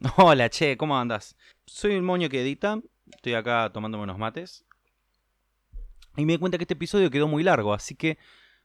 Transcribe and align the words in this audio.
Hola, 0.16 0.48
che, 0.48 0.78
¿cómo 0.78 0.98
andas? 0.98 1.36
Soy 1.66 1.92
el 1.92 2.00
moño 2.00 2.30
que 2.30 2.40
edita, 2.40 2.80
estoy 3.12 3.34
acá 3.34 3.70
tomándome 3.70 4.04
unos 4.04 4.16
mates. 4.16 4.64
Y 6.16 6.24
me 6.24 6.32
di 6.32 6.38
cuenta 6.38 6.56
que 6.56 6.64
este 6.64 6.72
episodio 6.72 7.10
quedó 7.10 7.28
muy 7.28 7.42
largo, 7.42 7.74
así 7.74 7.94
que 7.94 8.16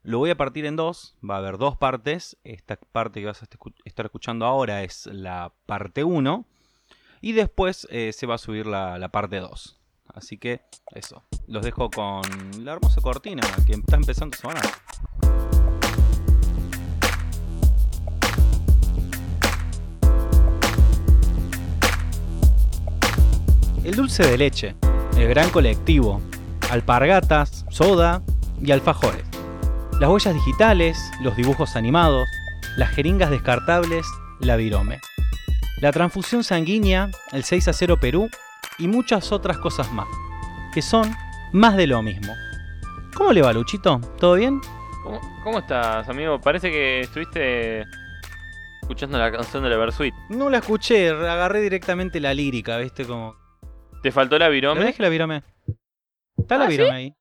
lo 0.02 0.20
voy 0.20 0.30
a 0.30 0.38
partir 0.38 0.66
en 0.66 0.78
dos. 0.78 1.18
Va 1.28 1.36
a 1.36 1.40
haber 1.40 1.58
dos 1.58 1.76
partes. 1.76 2.38
Esta 2.44 2.78
parte 2.78 3.20
que 3.20 3.26
vas 3.26 3.42
a 3.42 3.48
estar 3.84 4.06
escuchando 4.06 4.46
ahora 4.46 4.84
es 4.84 5.08
la 5.08 5.52
parte 5.66 6.04
1. 6.04 6.46
Y 7.22 7.34
después 7.34 7.88
eh, 7.92 8.14
se 8.14 8.28
va 8.28 8.36
a 8.36 8.38
subir 8.38 8.66
la, 8.66 8.98
la 8.98 9.10
parte 9.10 9.40
2. 9.40 9.80
Así 10.14 10.38
que 10.38 10.62
eso. 10.92 11.24
Los 11.48 11.66
dejo 11.66 11.90
con 11.90 12.22
la 12.64 12.74
hermosa 12.74 13.02
cortina 13.02 13.42
que 13.66 13.74
está 13.74 13.96
empezando 13.98 14.36
a 14.36 14.40
sonar. 14.40 14.66
El 23.86 23.96
dulce 23.96 24.26
de 24.26 24.36
leche, 24.36 24.76
el 25.16 25.28
gran 25.28 25.52
colectivo, 25.52 26.20
alpargatas, 26.72 27.68
soda 27.70 28.24
y 28.60 28.72
alfajores. 28.72 29.24
Las 30.00 30.10
huellas 30.10 30.34
digitales, 30.34 30.98
los 31.22 31.36
dibujos 31.36 31.76
animados, 31.76 32.28
las 32.78 32.90
jeringas 32.90 33.30
descartables, 33.30 34.04
la 34.40 34.56
virome. 34.56 35.02
La 35.82 35.92
transfusión 35.92 36.44
sanguínea, 36.44 37.12
el 37.32 37.44
6 37.44 37.68
a 37.68 37.74
0 37.74 37.98
Perú 38.02 38.28
y 38.80 38.88
muchas 38.88 39.32
otras 39.32 39.60
cosas 39.60 39.92
más, 39.92 40.08
que 40.74 40.82
son 40.82 41.16
más 41.54 41.78
de 41.78 41.86
lo 41.86 42.02
mismo. 42.02 42.34
¿Cómo 43.14 43.34
le 43.34 43.44
va, 43.44 43.54
Luchito? 43.54 44.02
¿Todo 44.18 44.34
bien? 44.34 44.62
¿Cómo, 45.44 45.60
estás, 45.60 46.10
amigo? 46.10 46.42
Parece 46.42 46.72
que 46.72 47.02
estuviste 47.02 47.86
escuchando 48.82 49.20
la 49.20 49.32
canción 49.32 49.62
de 49.62 49.70
la 49.70 49.78
Versuit. 49.78 50.16
No 50.30 50.50
la 50.50 50.58
escuché, 50.58 51.10
agarré 51.10 51.62
directamente 51.62 52.20
la 52.20 52.34
lírica, 52.34 52.78
¿viste? 52.78 53.06
Como 53.06 53.45
¿Te 54.06 54.12
faltó 54.12 54.38
la 54.38 54.50
virome? 54.50 54.82
Le 54.82 54.86
dejé 54.86 55.02
la 55.02 55.10
virome. 55.10 55.42
Está 56.38 56.60
la 56.60 56.66
¿Ah, 56.66 56.68
virome 56.68 56.92
ahí. 56.92 57.16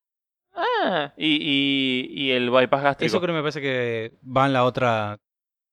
Ah, 0.55 1.15
y, 1.17 1.39
y, 1.41 2.25
y 2.25 2.31
el 2.33 2.51
bypass 2.51 2.83
gástrico. 2.83 3.07
Eso 3.07 3.21
creo 3.23 3.33
que 3.33 3.39
me 3.39 3.41
parece 3.41 3.63
que 3.63 4.13
va 4.23 4.45
en 4.45 4.53
la 4.53 4.65
otra 4.65 5.19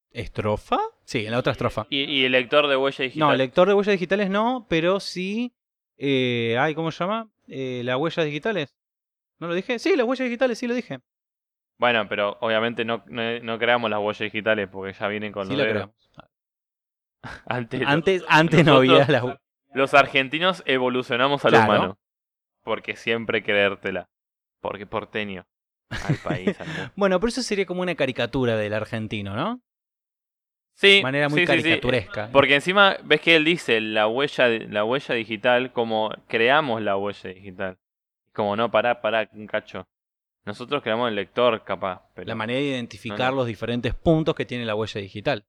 estrofa. 0.09 0.79
Sí, 1.03 1.25
en 1.25 1.31
la 1.31 1.39
otra 1.39 1.51
estrofa. 1.51 1.85
¿Y, 1.89 2.03
y 2.03 2.23
el 2.23 2.31
lector 2.31 2.69
de 2.69 2.77
huella 2.77 3.03
digital? 3.03 3.27
No, 3.27 3.33
el 3.33 3.39
lector 3.39 3.67
de 3.67 3.73
huellas 3.73 3.91
digitales 3.91 4.29
no, 4.29 4.65
pero 4.69 5.01
sí. 5.01 5.53
Eh, 5.97 6.55
ay, 6.57 6.75
¿cómo 6.75 6.91
se 6.93 7.03
llama? 7.03 7.29
Eh, 7.49 7.81
las 7.83 7.97
huellas 7.97 8.25
digitales. 8.25 8.73
¿No 9.39 9.47
lo 9.47 9.53
dije? 9.53 9.79
Sí, 9.79 9.97
las 9.97 10.07
huellas 10.07 10.23
digitales, 10.29 10.57
sí 10.59 10.65
lo 10.65 10.73
dije. 10.73 10.99
Bueno, 11.77 12.07
pero 12.07 12.37
obviamente 12.39 12.85
no, 12.85 13.03
no, 13.07 13.37
no 13.41 13.59
creamos 13.59 13.89
las 13.89 13.99
huellas 13.99 14.19
digitales 14.31 14.69
porque 14.71 14.93
ya 14.97 15.09
vienen 15.09 15.33
con 15.33 15.45
Sí 15.47 15.57
los 15.57 15.67
lo 15.67 15.73
creamos. 15.73 15.95
Antes, 17.47 17.81
Antes, 17.85 18.23
antes 18.29 18.65
no 18.65 18.77
había 18.77 19.05
las 19.09 19.25
Los 19.73 19.93
argentinos 19.93 20.63
evolucionamos 20.65 21.43
al 21.45 21.51
Claro. 21.51 21.65
humano. 21.71 21.97
Porque 22.63 22.95
siempre 22.95 23.43
creértela. 23.43 24.09
Porque 24.61 24.85
porteño. 24.85 25.45
Al 25.89 26.15
país. 26.17 26.59
al 26.59 26.67
mundo. 26.67 26.91
Bueno, 26.95 27.19
pero 27.19 27.29
eso 27.29 27.41
sería 27.41 27.65
como 27.65 27.81
una 27.81 27.95
caricatura 27.95 28.55
del 28.57 28.73
argentino, 28.73 29.35
¿no? 29.35 29.61
Sí. 30.73 30.97
De 30.97 31.03
manera 31.03 31.27
muy 31.29 31.41
sí, 31.41 31.47
sí, 31.47 31.53
sí. 31.53 31.61
caricaturesca. 31.63 32.29
Porque 32.31 32.55
encima 32.55 32.97
ves 33.03 33.21
que 33.21 33.35
él 33.35 33.43
dice 33.45 33.81
la 33.81 34.07
huella, 34.07 34.47
la 34.47 34.83
huella 34.85 35.15
digital 35.15 35.71
como 35.73 36.11
creamos 36.27 36.81
la 36.81 36.97
huella 36.97 37.29
digital. 37.31 37.77
Como 38.33 38.55
no, 38.55 38.71
pará, 38.71 39.01
pará, 39.01 39.29
un 39.33 39.47
cacho. 39.47 39.87
Nosotros 40.45 40.81
creamos 40.81 41.09
el 41.09 41.15
lector, 41.15 41.63
capaz. 41.63 42.01
Pero 42.15 42.27
La 42.27 42.35
manera 42.35 42.59
de 42.59 42.65
identificar 42.67 43.19
No, 43.19 43.29
no. 43.31 43.35
los 43.37 43.47
diferentes 43.47 43.93
puntos 43.93 44.33
que 44.33 44.45
tiene 44.45 44.65
la 44.65 44.73
huella 44.75 45.01
digital. 45.01 45.45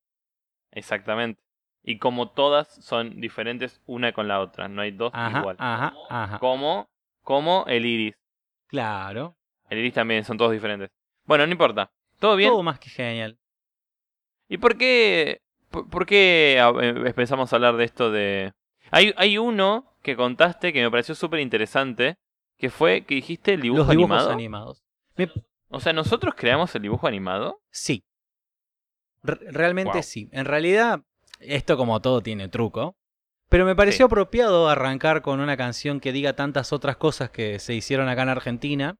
Exactamente. 0.72 1.40
Y 1.84 1.98
como 1.98 2.30
todas 2.30 2.68
son 2.84 3.20
diferentes 3.20 3.80
una 3.86 4.12
con 4.12 4.28
la 4.28 4.40
otra. 4.40 4.68
No 4.68 4.82
hay 4.82 4.92
dos 4.92 5.10
Ajá, 5.14 5.40
igual. 5.40 5.56
ajá, 5.58 5.94
ajá. 6.10 6.38
Como, 6.38 6.88
como 7.22 7.64
el 7.66 7.84
iris. 7.86 8.14
Claro. 8.68 9.36
El 9.68 9.78
iris 9.78 9.94
también 9.94 10.24
son 10.24 10.36
todos 10.38 10.52
diferentes. 10.52 10.90
Bueno, 11.24 11.44
no 11.46 11.52
importa. 11.52 11.90
¿Todo 12.18 12.36
bien? 12.36 12.50
Todo 12.50 12.62
más 12.62 12.78
que 12.78 12.88
genial. 12.90 13.38
¿Y 14.48 14.58
por 14.58 14.76
qué, 14.76 15.40
por, 15.70 15.88
por 15.88 16.06
qué 16.06 16.56
eh, 16.58 16.88
empezamos 17.06 17.52
a 17.52 17.56
hablar 17.56 17.76
de 17.76 17.84
esto 17.84 18.10
de... 18.10 18.52
Hay, 18.90 19.12
hay 19.16 19.38
uno 19.38 19.92
que 20.02 20.14
contaste 20.16 20.72
que 20.72 20.82
me 20.82 20.90
pareció 20.90 21.14
súper 21.14 21.40
interesante, 21.40 22.16
que 22.58 22.70
fue 22.70 23.04
que 23.04 23.14
dijiste 23.16 23.54
el 23.54 23.60
dibujo 23.62 23.78
Los 23.80 23.88
dibujos 23.88 24.10
animado. 24.18 24.30
animados. 24.32 24.82
Me- 25.16 25.30
O 25.70 25.80
sea, 25.80 25.92
¿nosotros 25.92 26.34
creamos 26.36 26.74
el 26.76 26.82
dibujo 26.82 27.06
animado? 27.06 27.60
Sí. 27.70 28.04
Re- 29.22 29.50
realmente 29.50 29.92
Wow. 29.94 30.02
sí. 30.02 30.28
En 30.32 30.44
realidad, 30.44 31.00
esto 31.42 31.76
como 31.76 32.00
todo 32.00 32.22
tiene 32.22 32.48
truco. 32.48 32.96
Pero 33.48 33.66
me 33.66 33.76
pareció 33.76 34.06
apropiado 34.06 34.68
arrancar 34.68 35.20
con 35.20 35.40
una 35.40 35.56
canción 35.56 36.00
que 36.00 36.12
diga 36.12 36.34
tantas 36.34 36.72
otras 36.72 36.96
cosas 36.96 37.30
que 37.30 37.58
se 37.58 37.74
hicieron 37.74 38.08
acá 38.08 38.22
en 38.22 38.28
Argentina. 38.30 38.96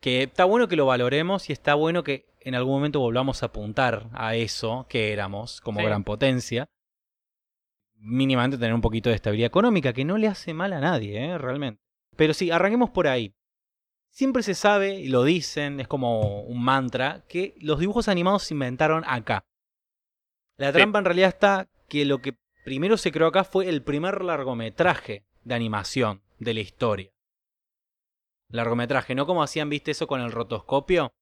Que 0.00 0.22
está 0.22 0.44
bueno 0.44 0.68
que 0.68 0.76
lo 0.76 0.86
valoremos 0.86 1.50
y 1.50 1.52
está 1.52 1.74
bueno 1.74 2.04
que 2.04 2.26
en 2.40 2.54
algún 2.54 2.74
momento 2.74 3.00
volvamos 3.00 3.42
a 3.42 3.46
apuntar 3.46 4.08
a 4.12 4.34
eso 4.34 4.86
que 4.88 5.12
éramos 5.12 5.60
como 5.60 5.80
Sí. 5.80 5.86
gran 5.86 6.04
potencia. 6.04 6.68
Mínimamente 7.96 8.58
tener 8.58 8.74
un 8.74 8.82
poquito 8.82 9.08
de 9.08 9.16
estabilidad 9.16 9.46
económica, 9.46 9.92
que 9.92 10.04
no 10.04 10.18
le 10.18 10.28
hace 10.28 10.52
mal 10.52 10.72
a 10.74 10.80
nadie, 10.80 11.24
¿eh? 11.24 11.38
realmente. 11.38 11.80
Pero 12.16 12.34
sí, 12.34 12.50
arranquemos 12.50 12.90
por 12.90 13.06
ahí. 13.08 13.34
Siempre 14.10 14.42
se 14.42 14.54
sabe, 14.54 15.00
y 15.00 15.08
lo 15.08 15.24
dicen, 15.24 15.80
es 15.80 15.88
como 15.88 16.42
un 16.42 16.62
mantra, 16.62 17.24
que 17.28 17.54
los 17.60 17.80
dibujos 17.80 18.08
animados 18.08 18.44
se 18.44 18.54
inventaron 18.54 19.04
acá. 19.06 19.44
La 20.56 20.68
Sí. 20.68 20.74
trampa 20.74 20.98
en 21.00 21.04
realidad 21.04 21.28
está 21.30 21.68
que 21.88 22.04
lo 22.04 22.20
que 22.20 22.36
primero 22.64 22.96
se 22.96 23.12
creó 23.12 23.28
acá 23.28 23.44
fue 23.44 23.68
el 23.68 23.82
primer 23.82 24.22
largometraje 24.24 25.24
de 25.42 25.54
animación 25.54 26.22
de 26.38 26.54
la 26.54 26.60
historia. 26.60 27.10
Largometraje, 28.50 29.14
no 29.14 29.26
como 29.26 29.42
hacían, 29.42 29.68
viste, 29.68 29.90
eso 29.90 30.06
con 30.06 30.20
el 30.20 30.32
rotoscopio. 30.32 31.12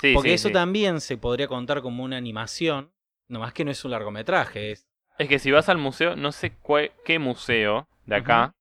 Sí, 0.00 0.12
Porque 0.14 0.30
sí, 0.30 0.34
eso 0.34 0.48
sí. 0.48 0.54
también 0.54 1.00
se 1.00 1.16
podría 1.16 1.48
contar 1.48 1.82
como 1.82 2.04
una 2.04 2.16
animación, 2.16 2.92
nomás 3.28 3.52
que 3.54 3.64
no 3.64 3.70
es 3.70 3.84
un 3.84 3.90
largometraje, 3.92 4.72
es 4.72 4.86
Es 5.18 5.28
que 5.28 5.38
si 5.38 5.50
vas 5.50 5.68
al 5.70 5.78
museo, 5.78 6.14
no 6.14 6.30
sé 6.32 6.60
cue- 6.62 6.92
qué 7.04 7.18
museo 7.18 7.88
de 8.04 8.16
acá, 8.16 8.54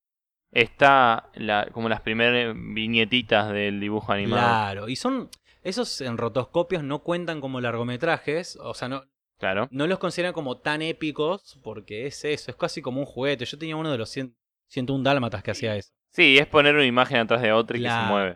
está 0.52 1.30
la, 1.36 1.68
como 1.74 1.90
las 1.90 2.00
primeras 2.02 2.56
viñetitas 2.56 3.52
del 3.52 3.80
dibujo 3.82 4.14
animado. 4.14 4.42
Claro, 4.48 4.90
y 4.90 4.96
son. 4.96 5.30
Esos 5.64 6.00
en 6.02 6.18
rotoscopios 6.18 6.84
no 6.84 7.00
cuentan 7.00 7.42
como 7.42 7.60
largometrajes, 7.60 8.56
o 8.62 8.74
sea, 8.76 8.88
no, 8.88 9.04
Claro. 9.38 9.68
no 9.72 9.86
los 9.88 10.00
consideran 10.00 10.34
como 10.34 10.58
tan 10.60 10.82
épicos 10.82 11.60
porque 11.64 12.08
es 12.08 12.24
eso, 12.26 12.52
es 12.52 12.58
casi 12.58 12.82
como 12.82 13.00
un 13.02 13.06
juguete. 13.06 13.46
Yo 13.46 13.58
tenía 13.58 13.76
uno 13.76 13.92
de 13.92 13.98
los 13.98 14.10
100, 14.10 14.36
101 14.68 15.04
dálmatas 15.04 15.44
que 15.44 15.52
hacía 15.52 15.76
eso. 15.76 15.92
Sí, 16.12 16.38
es 16.38 16.48
poner 16.48 16.74
una 16.76 16.86
imagen 16.86 17.18
atrás 17.18 17.42
de 17.42 17.52
otra 17.52 17.78
y 17.78 17.82
que 17.84 17.90
se 17.90 18.00
mueve. 18.08 18.36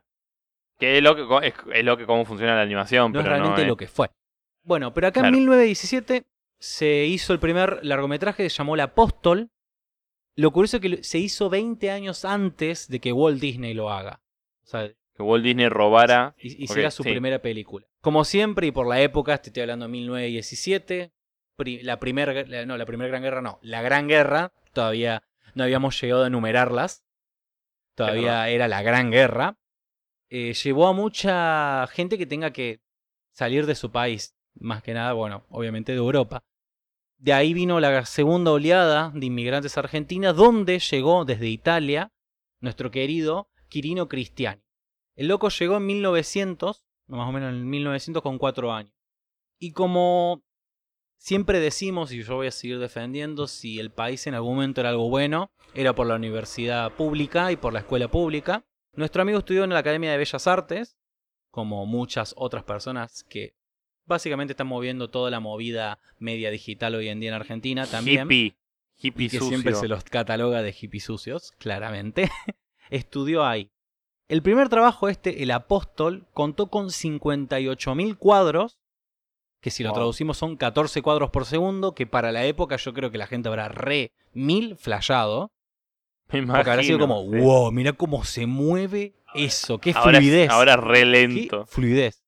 Que 0.78 0.98
es 0.98 1.04
lo 1.04 1.16
que 1.16 1.48
es, 1.48 1.54
es 1.74 1.84
lo 1.86 1.98
que 1.98 2.06
cómo 2.06 2.26
funciona 2.26 2.56
la 2.56 2.62
animación, 2.62 3.12
No 3.12 3.20
es 3.20 3.24
pero 3.24 3.36
realmente 3.36 3.62
no 3.62 3.68
lo 3.68 3.74
es- 3.74 3.80
que 3.80 3.88
fue. 3.88 4.10
Bueno, 4.64 4.94
pero 4.94 5.08
acá 5.08 5.22
Claro. 5.22 5.30
en 5.30 5.42
1917 5.44 6.26
se 6.60 7.06
hizo 7.06 7.32
el 7.34 7.40
primer 7.40 7.80
largometraje 7.84 8.44
que 8.44 8.50
se 8.50 8.58
llamó 8.58 8.76
El 8.76 8.82
Apóstol. 8.82 9.50
Lo 10.36 10.52
curioso 10.52 10.78
es 10.78 10.82
que 10.82 11.04
se 11.04 11.18
hizo 11.18 11.50
20 11.50 11.90
años 11.92 12.24
antes 12.26 12.88
de 12.90 13.00
que 13.00 13.14
Walt 13.14 13.40
Disney 13.40 13.74
lo 13.74 13.90
haga. 13.90 14.22
O 14.64 14.68
sea, 14.68 14.90
que 15.20 15.24
Walt 15.24 15.44
Disney 15.44 15.68
robara. 15.68 16.34
Ok, 16.88 16.92
su 16.92 17.04
sí. 17.04 17.10
primera 17.10 17.42
película. 17.42 17.86
Como 18.00 18.24
siempre, 18.24 18.68
y 18.68 18.72
por 18.72 18.88
la 18.88 19.02
época, 19.02 19.38
te 19.42 19.50
estoy 19.50 19.62
hablando 19.62 19.86
de 19.86 19.92
1917, 19.92 21.12
pri- 21.58 21.84
la 21.84 22.00
primera, 22.00 22.66
no, 22.66 22.78
la 22.78 22.86
primera 22.86 23.10
gran 23.10 23.22
guerra 23.24 23.42
no, 23.42 23.60
la 23.62 23.82
gran 23.82 24.08
guerra, 24.08 24.54
todavía 24.72 25.24
no 25.56 25.66
habíamos 25.66 26.00
llegado 26.00 26.24
a 26.24 26.28
enumerarlas, 26.28 27.04
todavía 27.96 28.48
era 28.48 28.70
la 28.70 28.82
gran 28.82 29.12
guerra, 29.12 29.58
eh, 30.30 30.54
llevó 30.54 30.88
a 30.88 30.94
mucha 30.94 31.86
gente 31.88 32.18
que 32.18 32.26
tenga 32.26 32.52
que 32.54 32.80
salir 33.34 33.66
de 33.66 33.76
su 33.76 33.92
país, 33.92 34.38
más 34.54 34.82
que 34.82 34.94
nada, 34.94 35.12
bueno, 35.12 35.46
obviamente 35.50 35.92
de 35.92 35.98
Europa. 35.98 36.44
De 37.18 37.34
ahí 37.34 37.54
vino 37.54 37.82
la 37.82 38.06
segunda 38.06 38.52
oleada 38.52 39.12
de 39.14 39.26
inmigrantes 39.26 39.78
argentinas, 39.78 40.34
donde 40.34 40.80
llegó 40.80 41.26
desde 41.26 41.50
Italia 41.50 42.14
nuestro 42.62 42.90
querido 42.90 43.50
Quirino 43.68 44.08
Cristiani. 44.08 44.62
El 45.20 45.28
loco 45.28 45.50
llegó 45.50 45.76
en 45.76 45.86
1900, 45.86 46.86
más 47.08 47.28
o 47.28 47.32
menos 47.34 47.50
en 47.50 47.70
1900 47.70 48.24
con 48.24 48.38
cuatro 48.38 48.72
años. 48.72 48.94
Y 49.60 49.74
como 49.74 50.46
siempre 51.18 51.60
decimos, 51.60 52.14
y 52.14 52.24
yo 52.24 52.38
voy 52.38 52.48
a 52.48 52.52
seguir 52.52 52.80
defendiendo, 52.80 53.46
si 53.48 53.82
el 53.82 53.92
país 53.92 54.28
en 54.28 54.36
algún 54.36 54.56
momento 54.56 54.80
era 54.80 54.92
algo 54.92 55.10
bueno, 55.10 55.52
era 55.74 55.94
por 55.94 56.08
la 56.08 56.16
universidad 56.16 56.94
pública 56.94 57.52
y 57.52 57.58
por 57.58 57.74
la 57.74 57.80
escuela 57.80 58.08
pública. 58.08 58.64
Nuestro 58.94 59.22
amigo 59.22 59.40
estudió 59.40 59.66
en 59.66 59.72
la 59.72 59.80
Academia 59.80 60.10
de 60.10 60.20
Bellas 60.20 60.48
Artes, 60.48 60.98
como 61.52 61.86
muchas 61.86 62.34
otras 62.38 62.64
personas 62.64 63.26
que 63.26 63.58
básicamente 64.06 64.54
están 64.54 64.68
moviendo 64.68 65.10
toda 65.10 65.30
la 65.30 65.42
movida 65.42 66.00
media 66.18 66.50
digital 66.50 66.96
hoy 66.96 67.10
en 67.10 67.20
día 67.20 67.32
en 67.32 67.36
Argentina 67.36 67.86
también. 67.88 68.22
Hippie. 68.24 68.56
Hippie 68.96 69.26
y 69.26 69.30
que 69.30 69.40
sucio. 69.40 69.50
siempre 69.50 69.76
se 69.76 69.90
los 69.90 70.06
cataloga 70.06 70.62
de 70.62 70.72
hippies 70.72 71.04
sucios, 71.04 71.52
claramente. 71.58 72.32
Estudió 72.90 73.46
ahí. 73.46 73.70
El 74.30 74.42
primer 74.44 74.70
trabajo 74.70 75.10
este, 75.10 75.44
El 75.44 75.52
Apóstol, 75.52 76.28
contó 76.34 76.68
con 76.68 76.88
58.000 76.90 78.18
cuadros 78.18 78.80
que 79.62 79.72
si 79.72 79.84
lo 79.84 79.90
Wow. 79.90 79.96
traducimos 79.98 80.38
son 80.38 80.56
14 80.56 81.02
cuadros 81.02 81.32
por 81.32 81.46
segundo, 81.46 81.94
que 81.94 82.08
para 82.08 82.32
la 82.32 82.46
época 82.46 82.78
yo 82.78 82.94
creo 82.94 83.12
que 83.12 83.18
la 83.18 83.28
gente 83.28 83.50
habrá 83.50 83.68
re 83.68 84.14
mil 84.32 84.78
flashado. 84.78 85.52
Me 86.32 86.46
Porque 86.46 86.70
habrá 86.70 86.82
sido 86.84 87.00
como, 87.00 87.24
sí. 87.24 87.40
wow, 87.40 87.70
mira 87.72 87.92
cómo 87.92 88.24
se 88.24 88.46
mueve 88.46 89.16
eso, 89.34 89.80
qué 89.80 89.92
Ahora, 89.94 90.20
fluidez. 90.20 90.50
ahora 90.50 90.78
re 90.78 91.00
Qué 91.00 91.06
lento. 91.06 91.66
fluidez. 91.66 92.24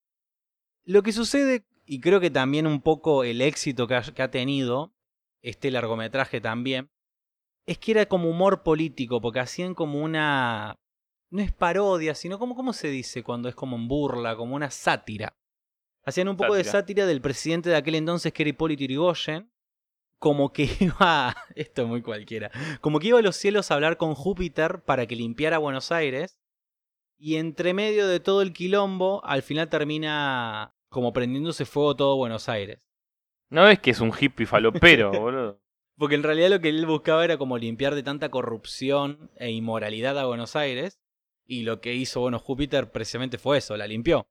Lo 0.83 1.03
que 1.03 1.13
sucede, 1.13 1.63
y 1.85 2.01
creo 2.01 2.19
que 2.19 2.31
también 2.31 2.67
un 2.67 2.81
poco 2.81 3.23
el 3.23 3.39
éxito 3.41 3.87
que 3.87 3.95
ha, 3.95 4.01
que 4.01 4.21
ha 4.23 4.31
tenido 4.31 4.91
este 5.41 5.71
largometraje 5.71 6.41
también, 6.41 6.89
es 7.65 7.77
que 7.77 7.91
era 7.91 8.07
como 8.07 8.29
humor 8.29 8.63
político, 8.63 9.21
porque 9.21 9.39
hacían 9.39 9.73
como 9.75 10.01
una... 10.01 10.79
No 11.31 11.41
es 11.41 11.53
parodia, 11.53 12.13
sino 12.13 12.37
como, 12.37 12.55
¿cómo 12.55 12.73
se 12.73 12.89
dice 12.89 13.23
cuando 13.23 13.47
es 13.47 13.55
como 13.55 13.77
en 13.77 13.87
burla? 13.87 14.35
Como 14.35 14.53
una 14.55 14.69
sátira. 14.69 15.37
Hacían 16.03 16.27
un 16.27 16.35
poco 16.35 16.55
de 16.55 16.63
Sátira. 16.63 16.79
sátira 16.79 17.05
del 17.05 17.21
presidente 17.21 17.69
de 17.69 17.77
aquel 17.77 17.95
entonces, 17.95 18.33
que 18.33 18.43
era 18.43 18.49
Hipólito 18.49 18.83
Yrigoyen, 18.83 19.49
como 20.19 20.51
que 20.51 20.63
iba... 20.79 21.35
Esto 21.55 21.83
es 21.83 21.87
muy 21.87 22.01
cualquiera. 22.01 22.51
Como 22.81 22.99
que 22.99 23.07
iba 23.07 23.19
a 23.19 23.21
los 23.21 23.37
cielos 23.37 23.71
a 23.71 23.75
hablar 23.75 23.97
con 23.97 24.13
Júpiter 24.13 24.81
para 24.83 25.07
que 25.07 25.15
limpiara 25.15 25.57
Buenos 25.57 25.91
Aires. 25.91 26.37
Y 27.17 27.35
entre 27.35 27.73
medio 27.73 28.07
de 28.07 28.19
todo 28.19 28.41
el 28.41 28.51
quilombo, 28.51 29.23
al 29.23 29.41
final 29.41 29.69
termina 29.69 30.75
como 30.89 31.13
prendiéndose 31.13 31.65
fuego 31.65 31.95
todo 31.95 32.17
Buenos 32.17 32.49
Aires. 32.49 32.81
No 33.49 33.67
es 33.69 33.79
que 33.79 33.91
es 33.91 34.01
un 34.01 34.11
hippie 34.11 34.45
falopero, 34.45 35.11
boludo. 35.19 35.61
Porque 35.97 36.15
en 36.15 36.23
realidad 36.23 36.49
lo 36.49 36.59
que 36.59 36.69
él 36.69 36.85
buscaba 36.85 37.23
era 37.23 37.37
como 37.37 37.57
limpiar 37.57 37.95
de 37.95 38.03
tanta 38.03 38.29
corrupción 38.29 39.29
e 39.35 39.51
inmoralidad 39.51 40.17
a 40.17 40.25
Buenos 40.25 40.55
Aires. 40.55 40.99
Y 41.51 41.63
lo 41.63 41.81
que 41.81 41.93
hizo, 41.93 42.21
bueno, 42.21 42.39
Júpiter 42.39 42.91
precisamente 42.91 43.37
fue 43.37 43.57
eso, 43.57 43.75
la 43.75 43.85
limpió. 43.85 44.25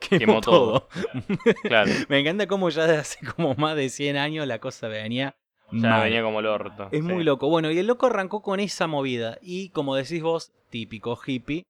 Quemó, 0.00 0.18
Quemó 0.18 0.40
todo. 0.40 0.88
todo. 0.88 0.88
Claro. 1.62 1.92
Me 2.08 2.18
encanta 2.18 2.48
cómo 2.48 2.68
ya 2.70 2.86
desde 2.86 3.00
hace 3.00 3.26
como 3.26 3.54
más 3.54 3.76
de 3.76 3.88
100 3.88 4.16
años 4.16 4.46
la 4.48 4.58
cosa 4.58 4.88
venía 4.88 5.36
Ya 5.70 5.88
mal. 5.90 6.02
venía 6.04 6.22
como 6.22 6.40
el 6.40 6.46
orto. 6.46 6.88
Es 6.90 7.02
muy 7.02 7.22
loco. 7.22 7.48
Bueno, 7.48 7.70
y 7.70 7.78
el 7.78 7.86
loco 7.86 8.06
arrancó 8.06 8.42
con 8.42 8.58
esa 8.58 8.88
movida. 8.88 9.38
Y 9.42 9.68
como 9.70 9.94
decís 9.94 10.22
vos, 10.22 10.52
típico 10.70 11.16
hippie, 11.24 11.62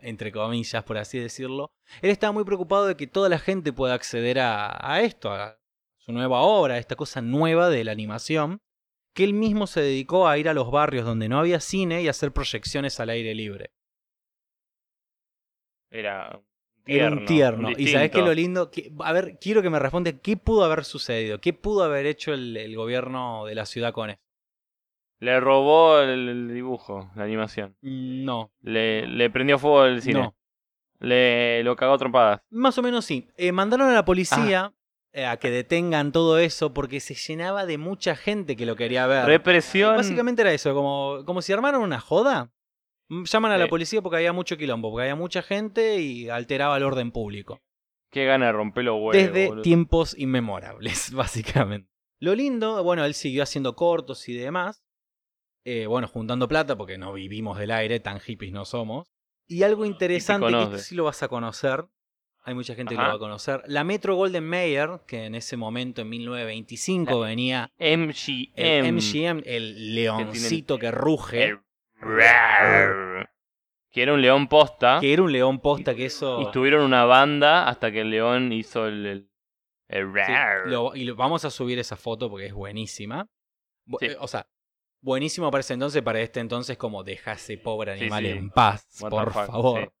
entre 0.00 0.32
comillas, 0.32 0.82
por 0.84 0.96
así 0.96 1.18
decirlo, 1.18 1.68
él 2.00 2.10
estaba 2.10 2.32
muy 2.32 2.44
preocupado 2.44 2.86
de 2.86 2.96
que 2.96 3.06
toda 3.06 3.28
la 3.28 3.38
gente 3.38 3.72
pueda 3.72 3.92
acceder 3.94 4.38
a, 4.38 4.78
a 4.80 5.02
esto, 5.02 5.30
a 5.30 5.58
su 5.98 6.12
nueva 6.12 6.40
obra, 6.40 6.74
a 6.74 6.78
esta 6.78 6.94
cosa 6.96 7.20
nueva 7.20 7.68
de 7.68 7.84
la 7.84 7.92
animación, 7.92 8.60
que 9.12 9.24
él 9.24 9.34
mismo 9.34 9.66
se 9.66 9.80
dedicó 9.82 10.26
a 10.28 10.38
ir 10.38 10.48
a 10.48 10.54
los 10.54 10.70
barrios 10.70 11.04
donde 11.04 11.28
no 11.28 11.38
había 11.38 11.60
cine 11.60 12.00
y 12.02 12.08
hacer 12.08 12.32
proyecciones 12.32 12.98
al 13.00 13.10
aire 13.10 13.34
libre. 13.34 13.70
Era 15.90 16.40
Era 16.86 17.08
un 17.10 17.24
tierno. 17.24 17.70
y 17.70 17.74
sabés 17.88 18.10
que 18.10 18.18
distinto. 18.18 18.26
lo 18.26 18.34
lindo, 18.34 18.70
que- 18.70 18.92
a 19.00 19.12
ver, 19.12 19.38
quiero 19.40 19.62
que 19.62 19.70
me 19.70 19.78
responda, 19.78 20.12
¿qué 20.12 20.36
pudo 20.36 20.64
haber 20.64 20.84
sucedido? 20.84 21.40
¿Qué 21.40 21.52
pudo 21.52 21.82
haber 21.84 22.06
hecho 22.06 22.32
el, 22.32 22.56
el 22.56 22.76
gobierno 22.76 23.44
de 23.46 23.54
la 23.54 23.66
ciudad 23.66 23.92
con 23.92 24.10
eso? 24.10 24.20
Le 25.18 25.40
robó 25.40 25.98
el, 26.00 26.28
el 26.28 26.54
dibujo, 26.54 27.10
la 27.16 27.24
animación. 27.24 27.74
No, 27.80 28.52
Le, 28.60 29.06
le 29.06 29.30
prendió 29.30 29.58
fuego 29.58 29.84
el 29.86 30.02
cine. 30.02 30.20
no. 30.20 30.36
Le 30.98 31.62
lo 31.62 31.76
cagó 31.76 31.98
trompadas. 31.98 32.40
Más 32.50 32.76
o 32.78 32.82
menos 32.82 33.04
sí. 33.04 33.26
Eh, 33.36 33.52
mandaron 33.52 33.88
a 33.90 33.92
la 33.92 34.04
policía 34.06 34.72
eh, 35.12 35.26
a 35.26 35.36
que 35.38 35.50
detengan 35.50 36.10
todo 36.10 36.38
eso 36.38 36.72
porque 36.72 37.00
se 37.00 37.14
llenaba 37.14 37.66
de 37.66 37.76
mucha 37.76 38.16
gente 38.16 38.56
que 38.56 38.64
lo 38.64 38.76
quería 38.76 39.06
ver. 39.06 39.26
Represión. 39.26 39.94
Básicamente 39.96 40.40
era 40.42 40.52
eso, 40.54 40.72
como, 40.74 41.22
como 41.26 41.42
si 41.42 41.52
armaran 41.52 41.82
una 41.82 42.00
joda. 42.00 42.50
Llaman 43.08 43.52
a 43.52 43.58
la 43.58 43.64
Sí. 43.64 43.70
policía 43.70 44.02
porque 44.02 44.16
había 44.16 44.32
mucho 44.32 44.56
quilombo, 44.56 44.90
porque 44.90 45.02
había 45.02 45.14
mucha 45.14 45.42
gente 45.42 46.00
y 46.00 46.28
alteraba 46.28 46.76
el 46.76 46.82
orden 46.82 47.12
público. 47.12 47.60
Qué 48.10 48.24
gana 48.24 48.46
de 48.46 48.52
romper 48.52 48.84
los 48.84 48.94
huevos. 48.96 49.12
Desde 49.14 49.48
boludo. 49.48 49.62
tiempos 49.62 50.16
inmemorables, 50.18 51.12
básicamente. 51.12 51.88
Lo 52.18 52.34
lindo, 52.34 52.82
bueno, 52.82 53.04
él 53.04 53.14
siguió 53.14 53.42
haciendo 53.42 53.76
cortos 53.76 54.28
y 54.28 54.34
demás. 54.34 54.82
Eh, 55.64 55.86
bueno, 55.86 56.06
juntando 56.08 56.48
plata 56.48 56.76
porque 56.76 56.96
no 56.98 57.12
vivimos 57.12 57.58
del 57.58 57.72
aire, 57.72 58.00
tan 58.00 58.20
hippies 58.20 58.52
no 58.52 58.64
somos. 58.64 59.08
Y 59.48 59.62
algo 59.62 59.84
interesante, 59.84 60.46
que 60.48 60.62
esto 60.62 60.78
sí 60.78 60.94
lo 60.94 61.04
vas 61.04 61.22
a 61.22 61.28
conocer. 61.28 61.84
Hay 62.44 62.54
mucha 62.54 62.74
gente 62.76 62.94
que 62.94 63.00
lo 63.02 63.08
va 63.08 63.14
a 63.14 63.18
conocer. 63.18 63.62
La 63.66 63.82
Metro 63.82 64.14
Golden 64.14 64.44
Mayer, 64.48 65.00
que 65.06 65.24
en 65.24 65.34
ese 65.34 65.56
momento, 65.56 66.02
en 66.02 66.08
1925, 66.08 67.18
venía 67.20 67.72
MGM. 67.78 68.52
el 68.54 68.92
MGM, 68.94 69.42
el 69.44 69.94
leoncito 69.96 70.78
que 70.78 70.90
ruge, 70.92 71.44
El- 71.44 71.58
Que 73.90 74.02
era 74.02 74.12
un 74.12 74.20
león 74.22 74.48
posta. 74.48 74.98
que 75.00 75.12
era 75.12 75.22
un 75.22 75.32
león 75.32 75.60
posta 75.60 75.94
que 75.94 76.06
eso... 76.06 76.40
Y 76.42 76.50
tuvieron 76.50 76.82
una 76.84 77.04
banda 77.04 77.68
hasta 77.68 77.90
que 77.90 78.02
el 78.02 78.10
león 78.10 78.52
hizo 78.52 78.86
el. 78.86 79.06
el, 79.06 79.30
el 79.88 80.06
Sí, 80.26 80.32
lo- 80.66 80.94
y 80.94 81.04
lo- 81.04 81.16
vamos 81.16 81.44
a 81.44 81.50
subir 81.50 81.78
esa 81.78 81.96
foto 81.96 82.28
porque 82.28 82.46
es 82.46 82.52
buenísima. 82.54 83.26
Sí. 84.00 84.06
eh, 84.06 84.16
O 84.20 84.28
sea, 84.28 84.46
buenísimo 85.00 85.50
para 85.50 85.60
ese 85.60 85.74
entonces, 85.74 86.02
para 86.02 86.20
este 86.20 86.40
entonces 86.40 86.76
como 86.76 87.04
deja 87.04 87.32
ese 87.32 87.56
pobre 87.56 87.92
animal 87.92 88.24
sí. 88.24 88.30
en 88.30 88.50
paz, 88.50 88.86
What 89.00 89.10
por 89.10 89.32
fuck, 89.32 89.46
favor. 89.46 89.92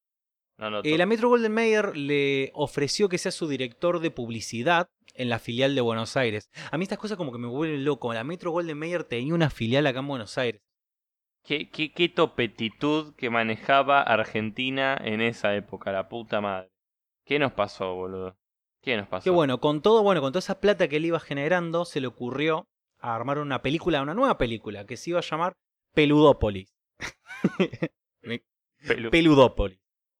No, 0.58 0.70
no, 0.70 0.80
Eh, 0.84 0.96
la 0.98 1.06
Metro 1.06 1.28
Golden 1.28 1.52
Mayer 1.52 1.96
le 1.96 2.50
ofreció 2.54 3.08
que 3.08 3.18
sea 3.18 3.30
su 3.30 3.46
director 3.46 4.00
de 4.00 4.10
publicidad 4.10 4.88
en 5.14 5.28
la 5.28 5.38
filial 5.38 5.74
de 5.74 5.80
Buenos 5.82 6.16
Aires. 6.16 6.50
A 6.70 6.76
mí 6.78 6.82
estas 6.82 6.98
cosas 6.98 7.16
como 7.16 7.30
que 7.32 7.38
me 7.38 7.46
vuelven 7.46 7.84
loco. 7.84 8.12
La 8.12 8.24
Metro 8.24 8.50
Golden 8.50 8.78
Mayer 8.78 9.04
tenía 9.04 9.34
una 9.34 9.50
filial 9.50 9.86
acá 9.86 10.00
en 10.00 10.08
Buenos 10.08 10.36
Aires. 10.38 10.62
¿Qué, 11.46 11.70
qué, 11.70 11.92
qué 11.92 12.08
topetitud 12.08 13.14
que 13.14 13.30
manejaba 13.30 14.02
Argentina 14.02 14.98
en 15.00 15.20
esa 15.20 15.54
época, 15.54 15.92
la 15.92 16.08
puta 16.08 16.40
madre. 16.40 16.70
¿Qué 17.24 17.38
nos 17.38 17.52
pasó, 17.52 17.94
boludo? 17.94 18.36
¿Qué 18.82 18.96
nos 18.96 19.06
pasó? 19.08 19.24
Que 19.24 19.30
bueno, 19.30 19.60
con 19.60 19.80
todo, 19.80 20.02
bueno, 20.02 20.20
con 20.20 20.32
toda 20.32 20.40
esa 20.40 20.60
plata 20.60 20.88
que 20.88 20.96
él 20.96 21.04
iba 21.06 21.20
generando, 21.20 21.84
se 21.84 22.00
le 22.00 22.08
ocurrió 22.08 22.66
armar 22.98 23.38
una 23.38 23.62
película, 23.62 24.02
una 24.02 24.14
nueva 24.14 24.38
película, 24.38 24.86
que 24.86 24.96
se 24.96 25.10
iba 25.10 25.20
a 25.20 25.22
llamar 25.22 25.52
Peludópolis. 25.94 26.68
Pelu- 28.22 29.10
Peludópolis. 29.10 29.78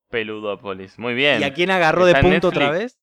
Peludópolis. 0.09 0.99
Muy 0.99 1.15
bien. 1.15 1.41
¿Y 1.41 1.45
a 1.45 1.53
quién 1.53 1.71
agarró 1.71 2.07
de 2.07 2.15
punto 2.21 2.49
otra 2.49 2.71
vez? 2.71 2.99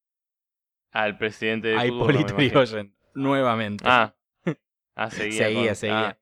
Al 0.92 1.18
presidente 1.18 1.70
de 1.70 1.78
A 1.78 1.86
Hipólito. 1.86 2.36
Yrigoyen, 2.38 2.96
nuevamente. 3.14 3.84
Ah. 3.88 4.16
Ah, 4.96 5.10
seguía. 5.10 5.46
Seguía, 5.46 5.68
con- 5.70 5.76
seguía. 5.76 6.08
ah. 6.10 6.18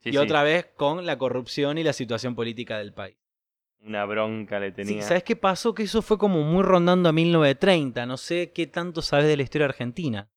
Sí, 0.00 0.08
y 0.10 0.12
sí. 0.12 0.18
otra 0.18 0.42
vez 0.42 0.66
con 0.76 1.04
la 1.06 1.18
corrupción 1.18 1.78
y 1.78 1.82
la 1.84 1.92
situación 1.92 2.34
política 2.34 2.78
del 2.78 2.92
país. 2.92 3.16
Una 3.82 4.04
bronca 4.04 4.58
le 4.60 4.68
Sí, 4.70 4.74
tenía. 4.74 5.02
¿Sabes 5.02 5.22
qué 5.24 5.36
pasó? 5.36 5.74
Que 5.74 5.84
eso 5.84 6.02
fue 6.02 6.18
como 6.18 6.42
muy 6.42 6.62
rondando 6.62 7.08
a 7.08 7.12
1930. 7.12 8.04
No 8.06 8.16
sé 8.16 8.52
qué 8.52 8.66
tanto 8.66 9.00
sabes 9.02 9.26
de 9.26 9.36
la 9.36 9.42
historia 9.42 9.66
argentina. 9.66 10.30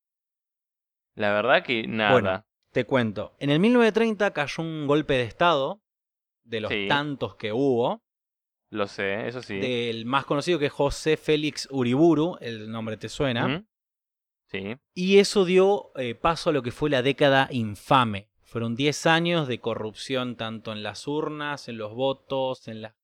La 1.14 1.32
verdad 1.32 1.62
que 1.62 1.86
nada. 1.86 2.12
Bueno. 2.12 2.44
Te 2.72 2.84
cuento. 2.86 3.36
En 3.38 3.50
el 3.50 3.60
1930 3.60 4.32
cayó 4.32 4.62
un 4.62 4.86
golpe 4.88 5.14
de 5.14 5.22
Estado, 5.22 5.80
de 6.42 6.60
los 6.60 6.70
Sí. 6.72 6.86
tantos 6.88 7.36
que 7.36 7.52
hubo, 7.52 8.02
Lo 8.70 8.88
sé, 8.88 9.28
eso 9.28 9.40
sí. 9.42 9.58
del 9.58 10.06
más 10.06 10.24
conocido 10.24 10.58
que 10.58 10.66
es 10.66 10.72
José 10.72 11.16
Félix 11.16 11.68
Uriburu, 11.70 12.36
el 12.40 12.68
nombre 12.72 12.96
te 12.96 13.08
suena. 13.08 13.64
Sí. 14.50 14.76
Y 14.92 15.18
eso 15.18 15.44
dio 15.44 15.92
eh, 15.96 16.16
paso 16.16 16.50
a 16.50 16.52
lo 16.52 16.62
que 16.62 16.72
fue 16.72 16.90
la 16.90 17.02
década 17.02 17.46
infame. 17.52 18.28
Fueron 18.54 18.76
10 18.76 19.06
años 19.06 19.48
de 19.48 19.58
corrupción 19.58 20.36
tanto 20.36 20.70
en 20.70 20.84
las 20.84 21.08
urnas, 21.08 21.68
en 21.68 21.76
los 21.76 21.92
votos, 21.92 22.68
en, 22.68 22.82
la, 22.82 22.94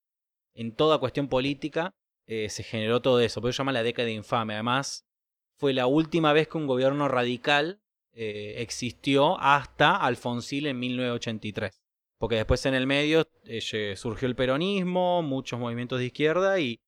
en 0.54 0.76
toda 0.76 0.98
cuestión 0.98 1.26
política. 1.26 1.92
Eh, 2.28 2.48
se 2.50 2.62
generó 2.62 3.02
todo 3.02 3.18
eso. 3.18 3.40
Por 3.40 3.50
eso 3.50 3.56
se 3.56 3.58
llama 3.62 3.72
la 3.72 3.82
década 3.82 4.08
infame. 4.10 4.54
Además, 4.54 5.08
fue 5.56 5.72
la 5.72 5.88
última 5.88 6.32
vez 6.32 6.46
que 6.46 6.56
un 6.56 6.68
gobierno 6.68 7.08
radical 7.08 7.80
eh, 8.12 8.54
existió 8.58 9.40
hasta 9.40 9.96
Alfonsín 9.96 10.66
en 10.66 10.78
1983. 10.78 11.82
Porque 12.16 12.36
después 12.36 12.64
en 12.66 12.74
el 12.74 12.86
medio 12.86 13.26
eh, 13.42 13.96
surgió 13.96 14.28
el 14.28 14.36
peronismo, 14.36 15.20
muchos 15.22 15.58
movimientos 15.58 15.98
de 15.98 16.06
izquierda 16.06 16.60
y 16.60 16.78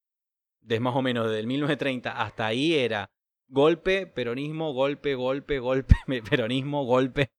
desde 0.60 0.78
más 0.78 0.94
o 0.94 1.02
menos 1.02 1.26
desde 1.26 1.40
el 1.40 1.48
1930 1.48 2.12
hasta 2.12 2.46
ahí 2.46 2.74
era 2.74 3.10
golpe, 3.48 4.06
peronismo, 4.06 4.72
golpe, 4.72 5.16
golpe, 5.16 5.58
golpe, 5.58 5.96
peronismo, 6.30 6.84
golpe. 6.84 7.32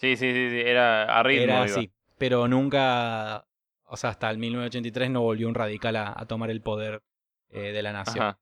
Sí, 0.00 0.16
sí, 0.16 0.32
sí, 0.32 0.48
sí, 0.50 0.60
Era 0.60 1.04
a 1.04 1.22
ritmo. 1.22 1.44
Era 1.44 1.62
así. 1.64 1.90
Pero 2.16 2.48
nunca, 2.48 3.46
o 3.84 3.96
sea, 3.96 4.10
hasta 4.10 4.30
el 4.30 4.38
1983 4.38 5.10
no 5.10 5.20
volvió 5.22 5.46
un 5.48 5.54
radical 5.54 5.96
a, 5.96 6.14
a 6.16 6.26
tomar 6.26 6.50
el 6.50 6.62
poder 6.62 7.02
eh, 7.50 7.72
de 7.72 7.82
la 7.82 7.92
nación. 7.92 8.24
Ajá. 8.24 8.38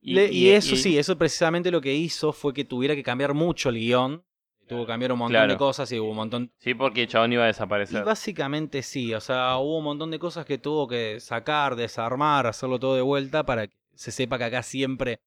Le- 0.00 0.32
Y, 0.32 0.50
eso 0.50 0.76
sí, 0.76 0.96
eso 0.98 1.18
precisamente 1.18 1.70
lo 1.70 1.80
que 1.80 1.94
hizo 1.94 2.32
fue 2.32 2.54
que 2.54 2.64
tuviera 2.64 2.94
que 2.94 3.02
cambiar 3.02 3.34
mucho 3.34 3.68
el 3.68 3.76
guion. 3.76 4.24
Tuvo 4.68 4.80
que 4.82 4.88
cambiar 4.92 5.12
un 5.12 5.18
montón 5.18 5.32
Claro. 5.32 5.52
de 5.52 5.56
cosas 5.58 5.90
y 5.92 5.98
hubo 5.98 6.10
un 6.10 6.16
montón. 6.16 6.52
Sí, 6.58 6.74
porque 6.74 7.02
el 7.02 7.08
chabón 7.08 7.32
iba 7.32 7.42
a 7.44 7.46
Y 7.46 7.48
desaparecer. 7.48 8.04
básicamente 8.04 8.82
sí, 8.82 9.14
o 9.14 9.20
sea, 9.20 9.56
hubo 9.56 9.78
un 9.78 9.84
montón 9.84 10.10
de 10.10 10.18
cosas 10.18 10.44
que 10.44 10.58
tuvo 10.58 10.86
que 10.86 11.20
sacar, 11.20 11.74
desarmar, 11.74 12.46
hacerlo 12.46 12.78
todo 12.78 12.94
de 12.94 13.00
vuelta 13.00 13.44
para 13.46 13.66
que 13.66 13.74
se 13.94 14.10
sepa 14.12 14.36
que 14.36 14.44
acá 14.44 14.62
siempre, 14.62 15.20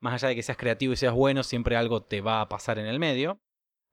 más 0.00 0.14
allá 0.14 0.28
de 0.30 0.34
que 0.34 0.42
seas 0.42 0.58
creativo 0.58 0.92
y 0.92 0.96
seas 0.96 1.14
bueno, 1.14 1.44
siempre 1.44 1.76
algo 1.76 2.02
te 2.02 2.20
va 2.20 2.40
a 2.40 2.48
pasar 2.48 2.78
en 2.80 2.86
el 2.86 2.98
medio. 2.98 3.40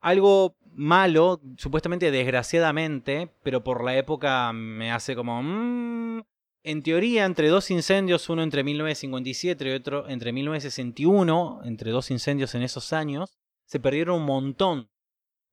Algo 0.05 0.55
malo, 0.73 1.41
supuestamente 1.57 2.11
desgraciadamente, 2.11 3.31
pero 3.43 3.63
por 3.63 3.83
la 3.83 3.97
época 3.97 4.51
me 4.53 4.91
hace 4.91 5.15
como... 5.15 5.41
mm, 5.41 6.21
en 6.63 6.81
teoría, 6.83 7.25
entre 7.25 7.47
dos 7.49 7.69
incendios, 7.71 8.27
uno 8.29 8.41
entre 8.43 8.63
1957 8.63 9.65
y 9.69 9.71
otro 9.73 10.07
entre 10.09 10.31
1961, 10.31 11.61
entre 11.65 11.91
dos 11.91 12.11
incendios 12.11 12.55
en 12.55 12.63
esos 12.63 12.91
años, 12.93 13.37
se 13.65 13.79
perdieron 13.79 14.19
un 14.19 14.25
montón 14.25 14.89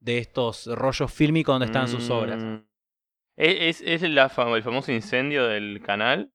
de 0.00 0.18
estos 0.18 0.66
rollos 0.66 1.12
fílmicos 1.12 1.52
donde 1.54 1.66
están 1.66 1.88
sus 1.88 2.10
obras. 2.10 2.42
Mm. 2.42 2.64
¿Es, 3.36 3.80
es 3.82 4.02
la 4.02 4.28
fam- 4.30 4.54
el 4.56 4.62
famoso 4.62 4.90
incendio 4.92 5.46
del 5.46 5.80
canal? 5.82 6.32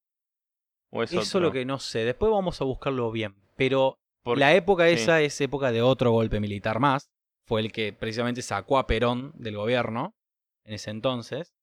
¿O 0.91 1.03
es 1.03 1.11
Eso 1.11 1.37
otro? 1.37 1.39
lo 1.41 1.51
que 1.51 1.65
no 1.65 1.79
sé. 1.79 2.05
Después 2.05 2.31
vamos 2.31 2.61
a 2.61 2.63
buscarlo 2.65 3.11
bien. 3.11 3.35
Pero 3.55 3.99
la 4.25 4.53
época 4.55 4.87
sí. 4.87 4.93
esa 4.93 5.21
es 5.21 5.39
época 5.41 5.71
de 5.71 5.81
otro 5.81 6.11
golpe 6.11 6.39
militar 6.39 6.79
más. 6.79 7.09
Fue 7.47 7.61
el 7.61 7.71
que 7.71 7.93
precisamente 7.93 8.41
sacó 8.41 8.77
a 8.77 8.85
Perón 8.87 9.31
del 9.35 9.55
gobierno 9.55 10.15
en 10.65 10.73
ese 10.75 10.91
entonces. 10.91 11.53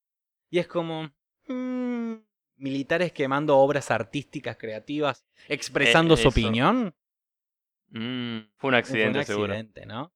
Y 0.50 0.58
es 0.58 0.66
como... 0.66 1.10
mm, 1.46 2.14
militares 2.56 3.12
quemando 3.12 3.58
obras 3.58 3.90
artísticas, 3.90 4.56
creativas, 4.56 5.26
expresando 5.48 6.14
Eh, 6.14 6.16
su 6.16 6.28
opinión. 6.28 6.94
Mm, 7.90 8.38
fue 8.56 8.68
un 8.68 8.72
Fue 8.72 8.78
accidente, 8.78 9.18
un 9.18 9.24
seguro. 9.24 9.52
accidente, 9.52 9.86
¿no? 9.86 10.12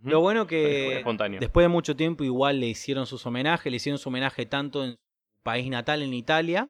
Ujú. 0.00 0.08
Lo 0.10 0.20
bueno 0.20 0.42
Fue 0.42 0.48
que 0.48 0.96
espontáneo. 0.98 1.40
después 1.40 1.64
de 1.64 1.68
mucho 1.68 1.94
tiempo 1.96 2.24
igual 2.24 2.60
le 2.60 2.66
hicieron 2.68 3.06
sus 3.06 3.24
homenajes, 3.26 3.70
le 3.70 3.76
hicieron 3.76 3.98
su 3.98 4.08
homenaje 4.08 4.46
tanto 4.46 4.84
en 4.84 4.92
su 4.92 5.42
país 5.42 5.68
natal, 5.68 6.02
en 6.02 6.14
Italia, 6.14 6.68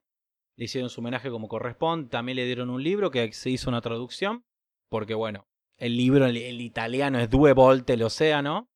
le 0.57 0.65
hicieron 0.65 0.91
su 0.91 1.01
homenaje 1.01 1.31
como 1.31 1.49
corresponde, 1.49 2.09
también 2.09 2.37
le 2.37 2.47
dieron 2.47 2.71
un 2.71 2.83
libro 2.83 3.11
que 3.11 3.33
se 3.33 3.51
hizo 3.51 3.69
una 3.71 3.81
traducción, 3.81 4.45
porque 4.89 5.15
bueno, 5.15 5.47
el 5.79 5.97
libro 5.97 6.27
en 6.27 6.37
el 6.37 6.61
italiano 6.61 7.19
es 7.19 7.31
Due 7.31 7.53
volte 7.53 7.95
el 7.95 8.03
océano, 8.03 8.69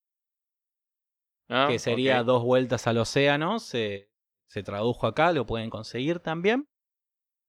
Ah, 1.52 1.66
que 1.68 1.80
sería 1.80 2.22
dos 2.22 2.44
vueltas 2.44 2.86
al 2.86 2.98
océano, 2.98 3.58
se, 3.58 4.08
se 4.46 4.62
tradujo 4.62 5.08
acá, 5.08 5.32
lo 5.32 5.46
pueden 5.46 5.68
conseguir 5.68 6.20
también. 6.20 6.68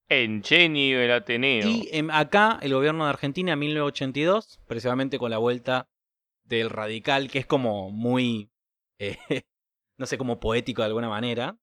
En 0.09 0.43
Genio 0.43 0.99
el 0.99 1.11
Ateneo. 1.11 1.69
Y 1.69 1.87
em, 1.91 2.09
acá 2.09 2.57
el 2.63 2.73
gobierno 2.73 3.03
de 3.03 3.11
Argentina 3.11 3.53
en 3.53 3.59
1982, 3.59 4.59
precisamente 4.65 5.19
con 5.19 5.29
la 5.29 5.37
vuelta 5.37 5.87
del 6.43 6.71
radical, 6.71 7.29
que 7.29 7.37
es 7.37 7.45
como 7.45 7.91
muy, 7.91 8.51
eh, 8.97 9.17
no 9.99 10.07
sé, 10.07 10.17
como 10.17 10.39
poético 10.39 10.81
de 10.81 10.87
alguna 10.87 11.07
manera. 11.07 11.59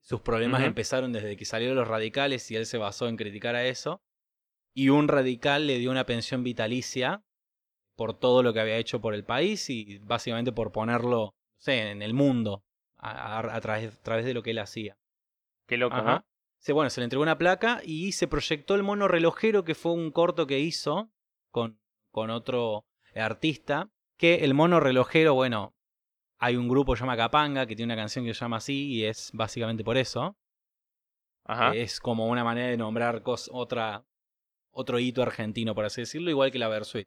Sus 0.00 0.20
problemas 0.20 0.62
empezaron 0.62 1.12
desde 1.12 1.36
que 1.36 1.44
salieron 1.44 1.76
los 1.76 1.88
radicales 1.88 2.48
y 2.52 2.56
él 2.56 2.66
se 2.66 2.78
basó 2.78 3.08
en 3.08 3.16
criticar 3.16 3.56
a 3.56 3.66
eso. 3.66 4.00
Y 4.72 4.90
un 4.90 5.08
radical 5.08 5.66
le 5.66 5.78
dio 5.78 5.90
una 5.90 6.06
pensión 6.06 6.44
vitalicia 6.44 7.24
por 8.00 8.14
todo 8.18 8.42
lo 8.42 8.54
que 8.54 8.60
había 8.60 8.78
hecho 8.78 8.98
por 9.02 9.12
el 9.12 9.24
país 9.24 9.68
y 9.68 9.98
básicamente 9.98 10.52
por 10.52 10.72
ponerlo, 10.72 11.18
no 11.26 11.32
sé, 11.58 11.90
en 11.90 12.00
el 12.00 12.14
mundo 12.14 12.64
a, 12.96 13.10
a- 13.40 13.54
a 13.56 13.60
través, 13.60 13.94
a 13.94 14.02
través 14.02 14.24
de 14.24 14.32
lo 14.32 14.42
que 14.42 14.52
él 14.52 14.58
hacía. 14.58 14.96
Qué 15.68 15.76
loco, 15.76 15.96
Ajá. 15.96 16.14
¿no? 16.14 16.24
Se, 16.60 16.72
bueno, 16.72 16.88
se 16.88 17.00
le 17.02 17.04
entregó 17.04 17.22
una 17.22 17.36
placa 17.36 17.82
y 17.84 18.12
se 18.12 18.26
proyectó 18.26 18.74
el 18.74 18.84
mono 18.84 19.06
relojero, 19.06 19.64
que 19.64 19.74
fue 19.74 19.92
un 19.92 20.12
corto 20.12 20.46
que 20.46 20.60
hizo 20.60 21.10
con, 21.50 21.78
con 22.10 22.30
otro 22.30 22.86
artista. 23.14 23.90
Que 24.16 24.44
el 24.46 24.54
mono 24.54 24.80
relojero, 24.80 25.34
bueno, 25.34 25.74
hay 26.38 26.56
un 26.56 26.68
grupo 26.68 26.92
que 26.94 26.98
se 26.98 27.02
llama 27.02 27.18
Capanga 27.18 27.66
que 27.66 27.76
tiene 27.76 27.92
una 27.92 28.00
canción 28.00 28.24
que 28.24 28.32
se 28.32 28.40
llama 28.40 28.56
así 28.56 28.92
y 28.94 29.04
es 29.04 29.30
básicamente 29.34 29.84
por 29.84 29.98
eso. 29.98 30.38
Ajá. 31.44 31.74
Es 31.74 32.00
como 32.00 32.28
una 32.28 32.44
manera 32.44 32.68
de 32.68 32.78
nombrar 32.78 33.22
cos- 33.22 33.50
otra, 33.52 34.06
otro 34.72 34.98
hito 34.98 35.22
argentino, 35.22 35.74
por 35.74 35.84
así 35.84 36.00
decirlo, 36.00 36.30
igual 36.30 36.50
que 36.50 36.58
la 36.58 36.68
Versuit. 36.68 37.06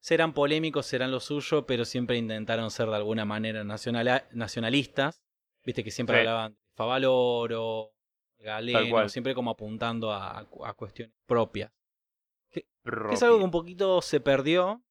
Serán 0.00 0.32
polémicos, 0.32 0.86
serán 0.86 1.10
lo 1.10 1.20
suyo, 1.20 1.66
pero 1.66 1.84
siempre 1.84 2.16
intentaron 2.16 2.70
ser 2.70 2.88
de 2.88 2.96
alguna 2.96 3.24
manera 3.24 3.64
nacionalistas. 3.64 5.22
Viste 5.64 5.82
que 5.84 5.90
siempre 5.90 6.16
Sí. 6.16 6.20
hablaban 6.20 6.52
de 6.52 6.58
Favaloro, 6.74 7.92
Galeno, 8.38 9.08
siempre 9.08 9.34
como 9.34 9.50
apuntando 9.50 10.12
a, 10.12 10.38
a 10.38 10.74
cuestiones 10.74 11.14
propias. 11.26 11.72
Que 12.50 12.66
es 13.12 13.22
algo 13.22 13.38
que 13.38 13.44
un 13.44 13.50
poquito 13.50 14.00
se 14.00 14.20
perdió, 14.20 14.82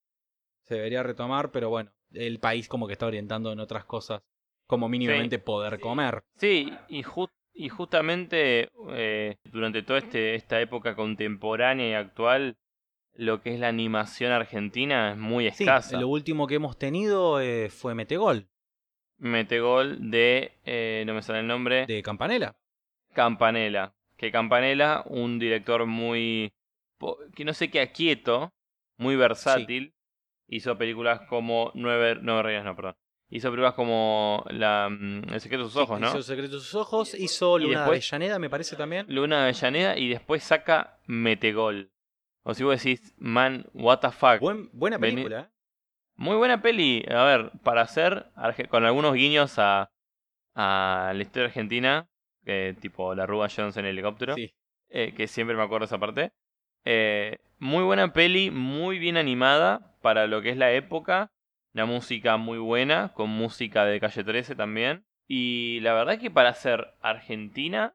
se 0.65 0.75
debería 0.75 1.01
retomar, 1.03 1.51
pero 1.51 1.69
bueno, 1.69 1.91
el 2.11 2.39
país 2.39 2.67
como 2.67 2.85
que 2.87 2.93
está 2.93 3.07
orientando 3.07 3.51
en 3.51 3.59
otras 3.59 3.85
cosas, 3.85 4.21
como 4.67 4.89
mínimamente 4.89 5.39
poder 5.39 5.75
Sí. 5.75 5.81
comer. 5.81 6.23
Sí, 6.37 6.73
y 6.89 7.69
justamente 7.69 8.69
eh, 8.89 9.37
durante 9.45 9.81
toda 9.81 9.99
este, 9.99 10.35
esta 10.35 10.59
época 10.61 10.95
contemporánea 10.95 11.89
y 11.89 11.93
actual, 11.93 12.57
lo 13.17 13.41
que 13.41 13.53
es 13.53 13.59
la 13.59 13.67
animación 13.67 14.31
argentina 14.31 15.11
es 15.11 15.17
muy 15.17 15.49
Sí, 15.51 15.63
escasa. 15.63 15.99
lo 15.99 16.07
último 16.07 16.47
que 16.47 16.55
hemos 16.55 16.77
tenido 16.77 17.41
eh, 17.41 17.69
fue 17.69 17.93
Metegol, 17.95 18.47
Metegol 19.17 20.11
de, 20.11 20.53
eh, 20.65 21.03
no 21.07 21.13
me 21.13 21.21
sale 21.21 21.39
el 21.39 21.47
nombre, 21.47 21.85
de 21.87 22.03
Campanella. 22.03 22.55
Campanella. 23.13 23.93
Que 24.15 24.31
Campanella, 24.31 25.03
un 25.07 25.39
director 25.39 25.85
muy, 25.85 26.51
que 27.35 27.45
no 27.45 27.53
sé 27.53 27.69
qué, 27.69 27.91
quieto, 27.91 28.51
muy 28.97 29.15
versátil, 29.15 29.93
hizo 30.47 30.77
películas 30.77 31.21
como 31.29 31.71
Nueve, 31.75 32.17
Nueve 32.21 32.43
Reyes, 32.43 32.63
no, 32.63 32.75
perdón. 32.75 32.95
Hizo 33.29 33.49
películas 33.49 33.73
como 33.73 34.43
la, 34.49 34.87
mm, 34.89 35.33
El 35.33 35.41
secreto 35.41 35.65
de 35.65 35.69
sus 35.69 35.81
ojos, 35.81 35.99
¿no? 35.99 36.07
Hizo 36.07 36.21
Secretos 36.23 36.51
de 36.51 36.59
sus 36.59 36.75
ojos, 36.75 37.13
hizo 37.13 37.57
Luna 37.59 37.81
después- 37.81 38.09
de 38.09 38.15
Avellaneda, 38.15 38.39
me 38.39 38.49
parece 38.49 38.75
también. 38.75 39.05
Luna 39.09 39.37
de 39.37 39.43
Avellaneda 39.49 39.97
y 39.97 40.07
después 40.09 40.43
saca 40.43 40.99
Metegol. 41.07 41.91
O 42.49 42.53
si 42.53 42.63
vos 42.63 42.81
decís, 42.81 43.13
man, 43.17 43.65
what 43.73 43.99
the 43.99 44.09
fuck. 44.11 44.39
Buen- 44.39 44.69
buena 44.71 44.97
película, 44.97 45.41
¿eh? 45.41 45.47
Muy 46.15 46.37
buena 46.37 46.61
peli. 46.61 47.03
A 47.09 47.23
ver, 47.25 47.51
para 47.61 47.81
hacer, 47.81 48.27
con 48.69 48.85
algunos 48.85 49.13
guiños 49.13 49.59
a, 49.59 49.91
a 50.55 51.11
la 51.13 51.21
historia 51.21 51.47
argentina, 51.47 52.07
eh, 52.45 52.73
tipo 52.79 53.13
la 53.15 53.25
Ruba 53.25 53.49
Jones 53.53 53.75
en 53.75 53.85
el 53.85 53.91
helicóptero, 53.91 54.33
Sí. 54.35 54.53
eh, 54.89 55.13
que 55.13 55.27
siempre 55.27 55.57
me 55.57 55.63
acuerdo 55.63 55.85
esa 55.85 55.97
parte. 55.99 56.31
Eh, 56.85 57.37
muy 57.59 57.83
buena 57.83 58.13
peli, 58.13 58.49
muy 58.49 58.97
bien 58.97 59.17
animada 59.17 59.97
para 60.01 60.25
lo 60.25 60.41
que 60.41 60.51
es 60.51 60.57
la 60.57 60.71
época. 60.71 61.31
La 61.73 61.85
música 61.85 62.37
muy 62.37 62.59
buena, 62.59 63.13
con 63.13 63.29
música 63.29 63.83
de 63.85 63.99
Calle 63.99 64.23
13 64.23 64.55
también. 64.55 65.05
Y 65.27 65.81
la 65.81 65.93
verdad 65.93 66.17
que 66.17 66.31
para 66.31 66.53
ser 66.53 66.93
Argentina, 67.01 67.93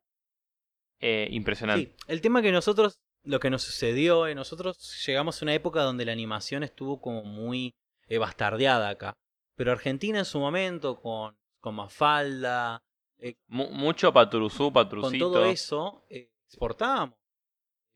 impresionante. 1.00 1.86
Sí, 1.86 1.94
el 2.06 2.20
tema 2.20 2.42
que 2.42 2.52
nosotros, 2.52 3.00
lo 3.24 3.38
que 3.40 3.50
nos 3.50 3.62
sucedió, 3.62 4.26
eh, 4.26 4.34
nosotros 4.34 5.02
llegamos 5.06 5.40
a 5.40 5.44
una 5.44 5.54
época 5.54 5.82
donde 5.82 6.04
la 6.04 6.12
animación 6.12 6.62
estuvo 6.62 7.00
como 7.00 7.22
muy 7.24 7.74
eh, 8.08 8.18
bastardeada 8.18 8.88
acá. 8.88 9.14
Pero 9.56 9.70
Argentina 9.72 10.18
en 10.18 10.24
su 10.24 10.38
momento, 10.40 11.00
con, 11.00 11.36
con 11.60 11.74
Mafalda, 11.74 12.82
eh, 13.18 13.34
Mu- 13.46 13.70
mucho 13.70 14.12
paturuzú, 14.12 14.64
con 14.64 14.72
patrucito. 14.72 15.30
todo 15.30 15.44
eso, 15.46 16.04
eh, 16.10 16.30
exportábamos. 16.46 17.16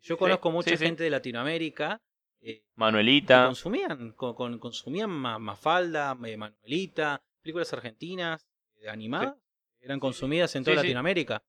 Yo 0.02 0.16
conozco 0.16 0.50
mucha 0.52 0.70
sí, 0.70 0.76
sí. 0.76 0.84
gente 0.84 1.02
de 1.02 1.10
Latinoamérica 1.10 2.00
eh, 2.40 2.60
que 2.60 2.64
Manuelita. 2.76 3.46
consumían, 3.46 4.12
con, 4.12 4.34
con- 4.34 4.58
consumían 4.58 5.10
Ma- 5.10 5.38
Mafalda, 5.38 6.14
Manuelita, 6.14 7.20
películas 7.42 7.72
argentinas 7.72 8.46
animadas, 8.88 9.34
eran 9.80 9.98
consumidas 9.98 10.54
en 10.54 10.62
toda. 10.62 10.76
Latinoamérica. 10.76 11.42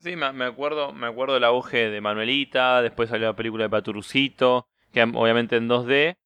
Sí, 0.00 0.14
me, 0.14 0.44
acuerdo, 0.44 0.92
me 0.92 1.06
acuerdo 1.08 1.34
del 1.34 1.44
auge 1.44 1.90
de 1.90 2.00
Manuelita, 2.00 2.82
después 2.82 3.08
salió 3.10 3.26
la 3.26 3.36
película 3.36 3.64
de 3.64 3.70
Paturucito, 3.70 4.68
que 4.92 5.02
obviamente 5.02 5.56
en 5.56 5.68
2D. 5.68 6.16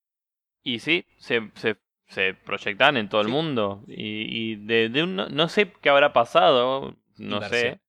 Y 0.63 0.79
sí, 0.81 1.07
se, 1.17 1.51
se, 1.55 1.77
se 2.07 2.35
proyectan 2.35 2.97
en 2.97 3.09
todo 3.09 3.23
el 3.23 3.29
mundo. 3.29 3.83
Y, 3.89 4.53
y 4.53 4.57
de, 4.57 4.89
de 4.91 5.03
un, 5.03 5.17
no 5.17 5.49
sé 5.49 5.73
qué 5.81 5.89
habrá 5.89 6.13
pasado, 6.13 6.97
no 7.17 7.37
Inversión. 7.37 7.51
sé. 7.51 7.81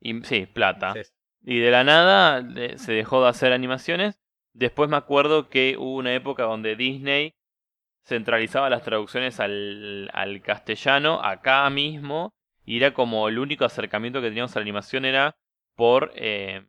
Y, 0.00 0.24
sí, 0.24 0.46
plata. 0.46 0.94
Y 1.42 1.60
de 1.60 1.70
la 1.70 1.84
nada 1.84 2.42
de- 2.42 2.76
se 2.78 2.92
dejó 2.92 3.22
de 3.22 3.28
hacer 3.28 3.52
animaciones. 3.52 4.18
Después 4.52 4.90
me 4.90 4.96
acuerdo 4.96 5.48
que 5.48 5.76
hubo 5.78 5.94
una 5.96 6.14
época 6.14 6.42
donde 6.44 6.76
Disney 6.76 7.34
centralizaba 8.04 8.68
las 8.68 8.82
traducciones 8.82 9.40
al, 9.40 10.10
al 10.12 10.42
castellano 10.42 11.20
acá 11.22 11.68
mismo. 11.70 12.34
Y 12.64 12.76
era 12.78 12.94
como 12.94 13.28
el 13.28 13.38
único 13.38 13.64
acercamiento 13.64 14.20
que 14.20 14.28
teníamos 14.28 14.54
a 14.56 14.58
la 14.58 14.62
animación 14.62 15.04
era 15.04 15.36
por 15.76 16.12
eh, 16.16 16.66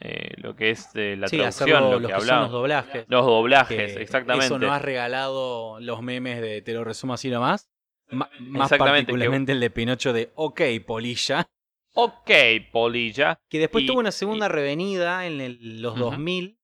eh, 0.00 0.32
lo 0.36 0.54
que 0.54 0.70
es 0.70 0.90
eh, 0.94 1.16
la 1.18 1.28
sí, 1.28 1.36
traducción, 1.38 1.68
hacerlo 1.70 1.90
lo 1.92 1.98
los 2.00 2.10
que 2.12 2.18
que 2.18 2.24
son 2.24 2.40
los 2.42 2.50
doblajes. 2.52 3.04
Los 3.08 3.26
doblajes, 3.26 3.96
exactamente. 3.96 4.46
Eso 4.46 4.58
no 4.58 4.72
has 4.72 4.82
regalado 4.82 5.80
los 5.80 6.02
memes 6.02 6.40
de 6.40 6.62
Te 6.62 6.72
lo 6.72 6.84
resumo 6.84 7.14
así 7.14 7.30
nomás. 7.30 7.68
Ma- 8.10 8.30
más 8.38 8.70
que- 8.70 8.78
particularmente 8.78 9.52
el 9.52 9.60
de 9.60 9.70
Pinocho 9.70 10.12
de 10.12 10.30
OK, 10.34 10.60
Polilla. 10.86 11.48
Ok, 11.94 12.30
Polilla. 12.70 13.40
Que 13.48 13.58
después 13.58 13.84
Y- 13.84 13.86
tuvo 13.88 13.98
una 13.98 14.12
segunda 14.12 14.46
revenida 14.48 15.26
en 15.26 15.40
el- 15.40 15.82
los 15.82 15.94
Ujú. 15.94 16.02
2000 16.04 16.57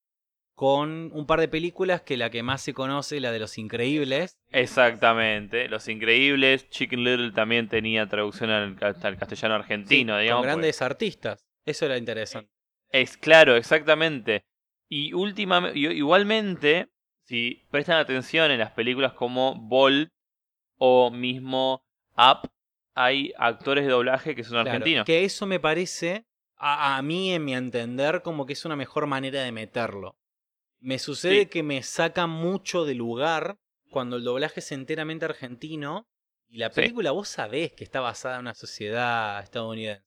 con 0.54 1.10
un 1.12 1.26
par 1.26 1.40
de 1.40 1.48
películas 1.48 2.02
que 2.02 2.16
la 2.16 2.30
que 2.30 2.42
más 2.42 2.62
se 2.62 2.74
conoce, 2.74 3.18
la 3.20 3.32
de 3.32 3.40
Los 3.40 3.58
Increíbles. 3.58 4.38
Exactamente. 4.50 5.68
Los 5.68 5.88
Increíbles. 5.88 6.68
Chicken 6.70 7.02
Little 7.04 7.32
también 7.32 7.68
tenía 7.68 8.06
traducción 8.08 8.50
al, 8.50 8.76
ca- 8.76 8.94
al 9.02 9.16
castellano 9.16 9.54
argentino, 9.54 10.16
Sí, 10.16 10.22
digamos. 10.22 10.42
con 10.42 10.48
porque- 10.50 10.60
grandes 10.60 10.82
artistas. 10.82 11.44
Eso 11.64 11.86
era 11.86 11.96
interesante. 11.96 12.50
Es 12.90 13.16
claro, 13.16 13.56
exactamente. 13.56 14.44
Y 14.88 15.12
últimamente, 15.14 15.78
igualmente, 15.78 16.88
si 17.24 17.64
prestan 17.70 17.96
atención 17.98 18.50
en 18.50 18.58
las 18.60 18.70
películas 18.72 19.14
como 19.14 19.54
Bolt 19.56 20.10
o 20.78 21.10
mismo 21.10 21.82
Up, 22.16 22.48
hay 22.94 23.32
actores 23.38 23.84
de 23.86 23.90
doblaje 23.90 24.34
que 24.36 24.44
son 24.44 24.52
Claro, 24.62 24.70
argentinos. 24.70 25.04
que 25.06 25.24
eso 25.24 25.46
me 25.46 25.58
parece 25.58 26.26
A, 26.56 26.96
a 26.96 27.02
mí, 27.02 27.32
en 27.32 27.44
mi 27.44 27.54
entender, 27.54 28.22
como 28.22 28.46
que 28.46 28.52
es 28.52 28.64
una 28.64 28.76
mejor 28.76 29.06
manera 29.08 29.42
de 29.42 29.50
meterlo. 29.50 30.16
Me 30.84 30.98
sucede 30.98 31.40
Sí. 31.40 31.46
que 31.46 31.62
me 31.62 31.82
saca 31.82 32.26
mucho 32.26 32.84
de 32.84 32.94
lugar 32.94 33.56
cuando 33.90 34.16
el 34.16 34.24
doblaje 34.24 34.60
es 34.60 34.70
enteramente 34.70 35.24
argentino 35.24 36.06
y 36.46 36.58
la 36.58 36.68
Sí. 36.70 36.76
película 36.82 37.10
vos 37.10 37.26
sabés 37.28 37.72
que 37.72 37.84
está 37.84 38.00
basada 38.00 38.34
en 38.34 38.42
una 38.42 38.54
sociedad 38.54 39.42
estadounidense. 39.42 40.04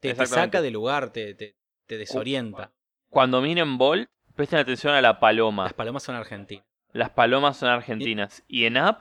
Te, 0.00 0.14
saca 0.26 0.60
de 0.60 0.70
lugar, 0.72 1.12
te, 1.12 1.34
te, 1.34 1.56
te 1.86 1.96
desorienta. 1.96 2.72
Cuando 3.08 3.40
miren 3.40 3.78
Bolt, 3.78 4.08
presten 4.34 4.58
atención 4.58 4.94
a 4.94 5.00
la 5.00 5.20
paloma. 5.20 5.62
Las 5.62 5.74
palomas 5.74 6.02
son 6.02 6.16
argentinas. 6.16 6.66
Las 6.92 7.10
palomas 7.10 7.56
son 7.56 7.68
argentinas. 7.68 8.42
Y 8.48 8.64
en 8.64 8.76
Up, 8.76 8.98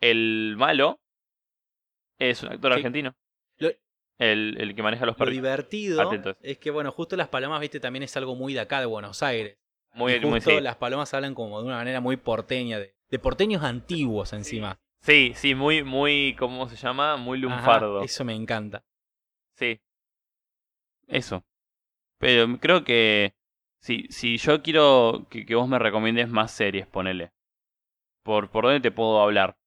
el 0.00 0.54
malo 0.58 1.00
es 2.18 2.42
un 2.42 2.50
actor 2.52 2.72
Sí. 2.72 2.76
argentino. 2.78 3.14
Lo- 3.58 3.70
El, 4.18 4.56
el 4.60 4.74
que 4.74 4.82
maneja 4.82 5.06
los 5.06 5.14
Lo 5.14 5.18
perritos. 5.18 5.42
divertido 5.42 6.00
Atentos. 6.02 6.36
es 6.40 6.58
que, 6.58 6.70
bueno, 6.70 6.90
justo 6.92 7.16
las 7.16 7.28
palomas, 7.28 7.60
viste, 7.60 7.78
también 7.80 8.02
es 8.02 8.16
algo 8.16 8.34
muy 8.34 8.52
de 8.54 8.60
acá, 8.60 8.80
de 8.80 8.86
Buenos 8.86 9.22
Aires. 9.22 9.56
Muy, 9.94 10.14
y 10.14 10.20
muy 10.20 10.40
justo 10.40 10.50
sí. 10.50 10.60
las 10.60 10.76
palomas 10.76 11.12
hablan 11.14 11.34
como 11.34 11.60
de 11.60 11.66
una 11.66 11.76
manera 11.76 12.00
muy 12.00 12.16
porteña, 12.16 12.78
de, 12.78 12.94
de 13.08 13.18
porteños 13.18 13.62
antiguos 13.62 14.32
encima. 14.32 14.78
Sí, 15.00 15.32
sí, 15.36 15.54
muy, 15.54 15.84
muy, 15.84 16.34
¿cómo 16.38 16.68
se 16.68 16.76
llama? 16.76 17.16
Muy 17.16 17.38
Ajá, 17.38 17.46
lunfardo. 17.56 18.02
eso 18.02 18.24
me 18.24 18.34
encanta. 18.34 18.84
Sí. 19.54 19.80
Eso. 21.06 21.44
Pero 22.18 22.58
creo 22.58 22.84
que 22.84 23.34
si, 23.80 24.06
si 24.08 24.38
yo 24.38 24.62
quiero 24.62 25.26
que, 25.30 25.44
que 25.44 25.54
vos 25.54 25.68
me 25.68 25.78
recomiendes 25.78 26.28
más 26.28 26.50
series, 26.52 26.86
ponele. 26.86 27.32
¿Por, 28.22 28.50
¿Por 28.50 28.64
dónde 28.64 28.80
te 28.80 28.90
puedo 28.90 29.20
hablar? 29.20 29.58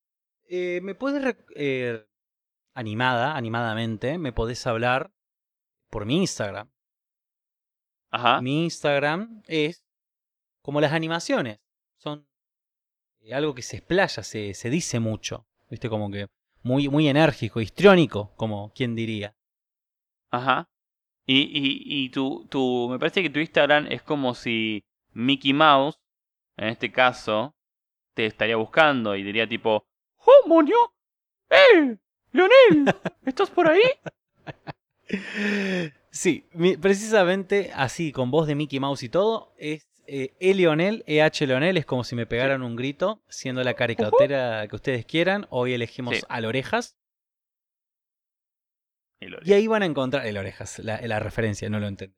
Eh, 0.50 0.80
¿Me 0.82 0.96
puedes, 0.96 1.38
eh, 1.56 2.06
animada, 2.74 3.36
animadamente, 3.38 4.18
me 4.18 4.34
podés 4.34 4.66
hablar 4.66 5.12
por 5.90 6.06
mi 6.06 6.18
Instagram? 6.18 6.72
Ajá. 8.10 8.42
Mi 8.42 8.64
Instagram 8.64 9.44
es 9.46 9.87
como 10.68 10.82
las 10.82 10.92
animaciones. 10.92 11.62
Son 11.96 12.28
eh, 13.22 13.34
algo 13.34 13.56
que 13.56 13.62
se 13.62 13.78
explaya, 13.78 14.22
se, 14.22 14.54
se 14.54 14.70
dice 14.70 15.00
mucho. 15.00 15.48
¿Viste? 15.70 15.88
Como 15.88 16.12
que 16.12 16.28
muy, 16.62 16.90
muy 16.90 17.08
enérgico, 17.08 17.62
histriónico, 17.62 18.36
como 18.36 18.74
quien 18.74 18.94
diría. 18.94 19.34
Ajá. 20.30 20.70
Y, 21.26 21.40
y, 21.40 22.04
y 22.04 22.10
tu, 22.10 22.46
tu, 22.50 22.90
me 22.90 23.00
parece 23.00 23.24
que 23.24 23.30
tu 23.30 23.40
Instagram 23.40 23.88
es 23.90 24.02
como 24.02 24.36
si 24.36 24.84
Mickey 25.14 25.54
Mouse, 25.54 26.02
en 26.58 26.68
este 26.68 26.92
caso, 26.92 27.56
te 28.14 28.26
estaría 28.26 28.58
buscando 28.58 29.16
y 29.16 29.24
diría 29.24 29.48
tipo, 29.48 29.86
¡Oh, 30.18 30.48
monio! 30.50 30.94
¡Eh! 31.50 31.96
¡Leonel! 32.34 32.94
¿Estás 33.26 33.50
por 33.50 33.70
ahí? 33.70 33.84
Sí, 36.12 36.46
precisamente 36.82 37.72
así, 37.74 38.12
con 38.12 38.32
voz 38.32 38.48
de 38.48 38.56
Mickey 38.56 38.82
Mouse 38.82 39.04
y 39.04 39.10
todo, 39.10 39.54
es 39.58 39.87
eh, 40.08 40.36
E 40.40 40.54
Leonel, 40.56 41.04
EH 41.08 41.46
Leonel, 41.46 41.78
es 41.78 41.86
como 41.86 42.04
si 42.04 42.16
me 42.16 42.26
pegaran 42.26 42.64
un 42.64 42.76
grito, 42.76 43.22
siendo 43.28 43.64
la 43.64 43.74
caricatura 43.76 44.68
que 44.68 44.76
ustedes 44.76 45.06
quieran. 45.06 45.46
Hoy 45.50 45.74
elegimos 45.74 46.16
Sí. 46.18 46.22
al 46.30 46.46
Orejas. 46.46 46.98
Y 49.20 49.54
ahí 49.54 49.68
van 49.68 49.82
a 49.84 49.88
encontrar, 49.88 50.26
el 50.28 50.38
Orejas, 50.38 50.80
la, 50.80 51.02
la 51.02 51.20
referencia, 51.20 51.70
no 51.70 51.80
lo 51.80 51.88
entendí. 51.88 52.16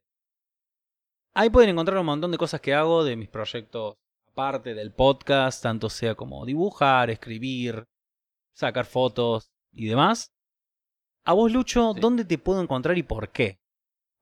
Ahí 1.34 1.50
pueden 1.50 1.70
encontrar 1.70 1.98
un 2.00 2.06
montón 2.06 2.32
de 2.32 2.38
cosas 2.38 2.60
que 2.60 2.74
hago, 2.74 3.04
de 3.04 3.16
mis 3.16 3.30
proyectos 3.30 3.96
aparte 4.28 4.74
del 4.74 4.92
podcast, 4.94 5.64
tanto 5.64 5.90
sea 5.90 6.16
como 6.16 6.46
dibujar, 6.46 7.10
escribir, 7.10 7.86
sacar 8.54 8.86
fotos 8.86 9.50
y 9.72 9.88
demás. 9.88 10.34
A 11.26 11.34
vos, 11.34 11.52
Lucho, 11.52 11.94
Sí. 11.94 12.00
¿dónde 12.02 12.26
te 12.26 12.38
puedo 12.38 12.62
encontrar 12.62 12.98
y 12.98 13.04
por 13.04 13.32
qué? 13.32 13.60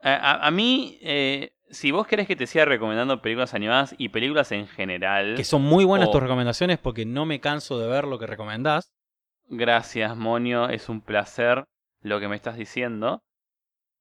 A, 0.01 0.13
a- 0.13 0.47
a 0.47 0.51
mí, 0.51 0.99
eh, 1.01 1.53
si 1.69 1.91
vos 1.91 2.07
querés 2.07 2.27
que 2.27 2.35
te 2.35 2.47
siga 2.47 2.65
recomendando 2.65 3.21
películas 3.21 3.53
animadas 3.53 3.95
y 3.97 4.09
películas 4.09 4.51
en 4.51 4.67
general, 4.67 5.35
Que 5.35 5.43
son 5.43 5.61
muy 5.63 5.83
buenas 5.85 6.09
O- 6.09 6.11
tus 6.11 6.21
recomendaciones 6.23 6.77
porque 6.77 7.05
no 7.05 7.25
me 7.25 7.39
canso 7.39 7.79
de 7.79 7.87
ver 7.87 8.05
lo 8.05 8.17
que 8.19 8.27
recomendás. 8.27 8.91
gracias, 9.49 10.15
Monio, 10.17 10.69
es 10.69 10.89
un 10.89 11.01
placer 11.01 11.63
lo 12.01 12.19
que 12.19 12.27
me 12.27 12.35
estás 12.35 12.57
diciendo. 12.57 13.21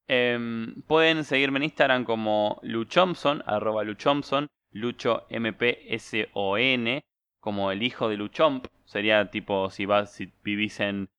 Em, 0.07 0.81
pueden 0.83 1.23
seguirme 1.25 1.57
en 1.57 1.63
Instagram 1.63 2.05
como 2.05 2.59
Luchomson, 2.63 3.43
arroba 3.45 3.83
Luchomson, 3.83 4.47
Lucho 4.71 5.25
M-P-S-O-N, 5.29 7.01
como 7.41 7.71
el 7.71 7.83
hijo 7.83 8.09
de 8.09 8.17
Luchomp. 8.17 8.67
Sería 8.85 9.29
tipo 9.31 9.69
si 9.69 9.85
vas, 9.85 10.13
si 10.13 10.31
vivís 10.43 10.79
en, 10.79 11.09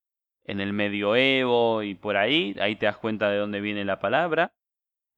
en 0.44 0.60
el 0.60 0.72
medioevo 0.72 1.82
y 1.82 1.94
por 1.94 2.16
ahí, 2.16 2.56
ahí 2.60 2.76
te 2.76 2.86
das 2.86 2.96
cuenta 2.96 3.28
de 3.30 3.38
dónde 3.38 3.60
viene 3.60 3.84
la 3.84 3.98
palabra. 3.98 4.52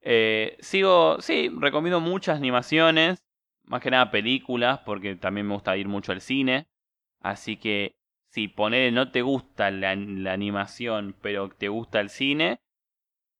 Eh, 0.02 0.56
sigo, 0.60 1.20
sí, 1.20 1.50
recomiendo 1.58 2.00
muchas 2.00 2.36
animaciones, 2.38 3.22
más 3.64 3.82
que 3.82 3.90
nada 3.90 4.10
películas, 4.10 4.80
porque 4.84 5.16
también 5.16 5.46
me 5.46 5.54
gusta 5.54 5.76
ir 5.76 5.88
mucho 5.88 6.12
al 6.12 6.20
cine. 6.20 6.66
Así 7.20 7.56
que 7.56 7.94
si 8.30 8.48
ponele 8.48 8.92
no 8.92 9.10
te 9.12 9.22
gusta 9.22 9.70
la, 9.70 9.90
animación, 9.92 11.16
pero 11.22 11.50
te 11.50 11.68
gusta 11.68 12.00
el 12.00 12.10
cine, 12.10 12.60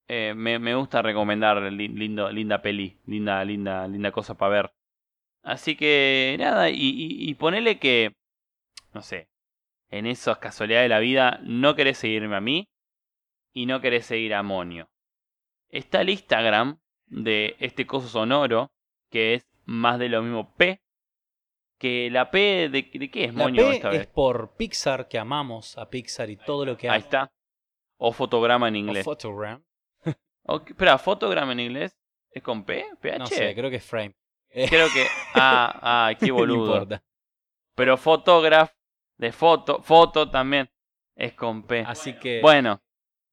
eh, 0.09 0.35
me, 0.37 0.75
gusta 0.75 1.03
recomendar 1.03 1.63
li- 1.73 1.89
lindo, 1.89 2.31
linda 2.33 2.63
peli, 2.63 2.99
linda, 3.07 3.45
linda, 3.45 3.87
linda 3.89 4.13
cosa 4.13 4.37
para 4.37 4.51
ver. 4.53 4.73
Así 5.43 5.77
que 5.77 6.37
nada, 6.39 6.71
y, 6.71 6.77
y, 6.77 7.31
y 7.31 7.35
ponele 7.35 7.79
que, 7.79 8.15
no 8.95 9.03
sé, 9.03 9.29
en 9.91 10.07
esas 10.07 10.39
casualidades 10.39 10.87
de 10.87 10.91
la 10.91 11.01
vida, 11.01 11.41
no 11.45 11.77
querés 11.77 11.99
seguirme 11.99 12.37
a 12.37 12.41
mí 12.41 12.69
y 13.55 13.67
no 13.67 13.81
querés 13.81 14.07
seguir 14.07 14.35
a 14.35 14.43
Monio. 14.43 14.89
Está 15.71 16.01
el 16.01 16.11
Instagram 16.11 16.79
de 17.07 17.57
este 17.61 17.87
coso 17.87 18.09
sonoro, 18.09 18.71
que 19.11 19.35
es 19.35 19.47
más 19.65 19.99
de 19.99 20.09
lo 20.09 20.23
mismo 20.23 20.55
P. 20.57 20.81
Que 21.79 22.11
la 22.11 22.31
P, 22.31 22.69
¿de, 22.69 22.91
de 22.93 23.11
qué 23.11 23.25
es 23.25 23.35
La 23.35 23.47
P 23.47 23.71
esta 23.77 23.91
es 23.93 23.99
vez? 24.01 24.07
por 24.09 24.55
Pixar, 24.57 25.09
que 25.09 25.19
amamos 25.19 25.79
a 25.79 25.89
Pixar 25.89 26.29
y 26.29 26.37
todo 26.37 26.67
lo 26.67 26.77
que 26.77 26.91
Ahí 26.91 26.99
hace. 26.99 27.07
está. 27.07 27.33
O 27.97 28.13
fotograma 28.13 28.69
en 28.69 28.75
O 28.75 28.79
inglés. 28.79 29.05
Photogram. 29.05 29.63
Ok, 30.47 30.71
espera, 30.71 30.99
fotogram 30.99 31.51
en 31.53 31.61
inglés. 31.61 31.97
¿Es 32.31 32.43
con 32.43 32.65
P? 32.65 32.85
¿PH? 33.01 33.19
No 33.19 33.27
sé, 33.27 33.55
creo 33.55 33.71
que 33.71 33.77
es 33.77 33.85
Frame. 33.85 34.15
Creo 34.69 34.89
que. 34.93 35.07
Ah, 35.35 36.09
ah, 36.09 36.15
qué 36.19 36.27
No 36.29 36.35
boludo. 36.35 36.73
importa. 36.75 37.03
Pero 37.77 37.97
photograph 37.97 38.73
de 39.17 39.31
foto, 39.33 39.81
foto 39.83 40.29
también 40.31 40.69
es 41.15 41.35
con 41.35 41.63
P. 41.63 41.85
Así 41.87 42.15
que 42.19 42.41
Bueno, 42.41 42.81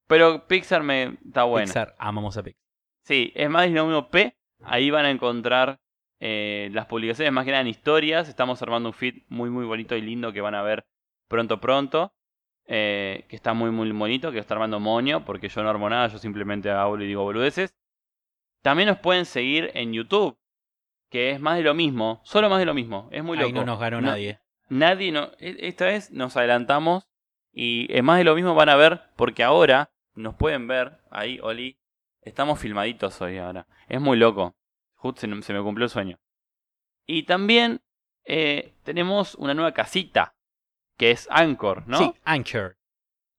pero 0.07 0.47
Pixar 0.47 0.83
me 0.83 1.17
está 1.25 1.43
bueno. 1.43 1.65
Pixar, 1.65 1.95
amamos 1.99 2.37
a 2.37 2.43
Pixar. 2.43 2.61
Sí, 3.03 3.31
es 3.35 3.49
más 3.49 3.63
de 3.63 3.69
lo 3.71 3.85
mismo 3.85 4.09
P. 4.09 4.35
Ahí 4.63 4.89
van 4.89 5.05
a 5.05 5.11
encontrar 5.11 5.79
eh, 6.19 6.69
las 6.73 6.87
publicaciones 6.87 7.31
más 7.31 7.45
que 7.45 7.51
nada 7.51 7.61
en 7.61 7.67
historias. 7.67 8.27
Estamos 8.27 8.61
armando 8.61 8.89
un 8.89 8.93
feed 8.93 9.23
muy 9.29 9.49
muy 9.49 9.65
bonito 9.65 9.95
y 9.95 10.01
lindo 10.01 10.33
que 10.33 10.41
van 10.41 10.55
a 10.55 10.61
ver 10.63 10.85
pronto 11.27 11.59
pronto. 11.59 12.13
eh, 12.69 13.25
que 13.29 13.35
está 13.37 13.53
muy 13.53 13.71
muy 13.71 13.89
bonito, 13.91 14.31
que 14.31 14.39
está 14.39 14.53
armando 14.55 14.79
Moño, 14.81 15.23
porque 15.23 15.47
yo 15.47 15.63
no 15.63 15.69
armo 15.69 15.89
nada, 15.89 16.07
yo 16.09 16.17
simplemente 16.17 16.69
hablo 16.69 17.01
y 17.03 17.07
digo 17.07 17.23
boludeces. 17.23 17.73
También 18.61 18.89
nos 18.89 18.99
pueden 18.99 19.23
seguir 19.25 19.71
en 19.73 19.93
YouTube, 19.93 20.37
que 21.09 21.31
es 21.31 21.39
más 21.39 21.55
de 21.57 21.63
lo 21.63 21.73
mismo, 21.73 22.19
solo 22.25 22.49
más 22.49 22.59
de 22.59 22.65
lo 22.65 22.73
mismo. 22.73 23.07
Es 23.13 23.23
muy 23.23 23.37
loco. 23.37 23.47
Ahí 23.47 23.53
no 23.53 23.63
nos 23.65 23.79
ganó 23.79 24.01
No- 24.01 24.07
nadie. 24.07 24.39
Nadie 24.69 25.13
no. 25.13 25.31
e- 25.39 25.55
Esta 25.67 25.85
vez 25.85 26.11
nos 26.11 26.35
adelantamos 26.35 27.07
y 27.53 27.87
es 27.95 28.03
más 28.03 28.17
de 28.17 28.25
lo 28.25 28.35
mismo 28.35 28.53
van 28.53 28.67
a 28.67 28.75
ver 28.75 29.01
porque 29.15 29.43
ahora 29.45 29.89
nos 30.17 30.35
pueden 30.35 30.67
ver 30.67 30.99
ahí, 31.09 31.39
Oli. 31.41 31.77
Estamos 32.21 32.59
filmaditos 32.59 33.21
hoy 33.21 33.37
ahora. 33.37 33.67
Es 33.87 34.01
muy 34.01 34.17
loco. 34.17 34.55
Justo 34.95 35.21
se, 35.21 35.41
se 35.41 35.53
me 35.53 35.61
cumplió 35.61 35.85
el 35.85 35.89
sueño. 35.89 36.19
Y 37.05 37.23
también 37.23 37.81
eh, 38.25 38.73
tenemos 38.83 39.35
una 39.35 39.53
nueva 39.53 39.71
casita 39.71 40.35
que 40.97 41.11
es 41.11 41.27
Anchor, 41.31 41.87
¿no? 41.87 41.99
Sí, 41.99 42.13
Anchor. 42.25 42.77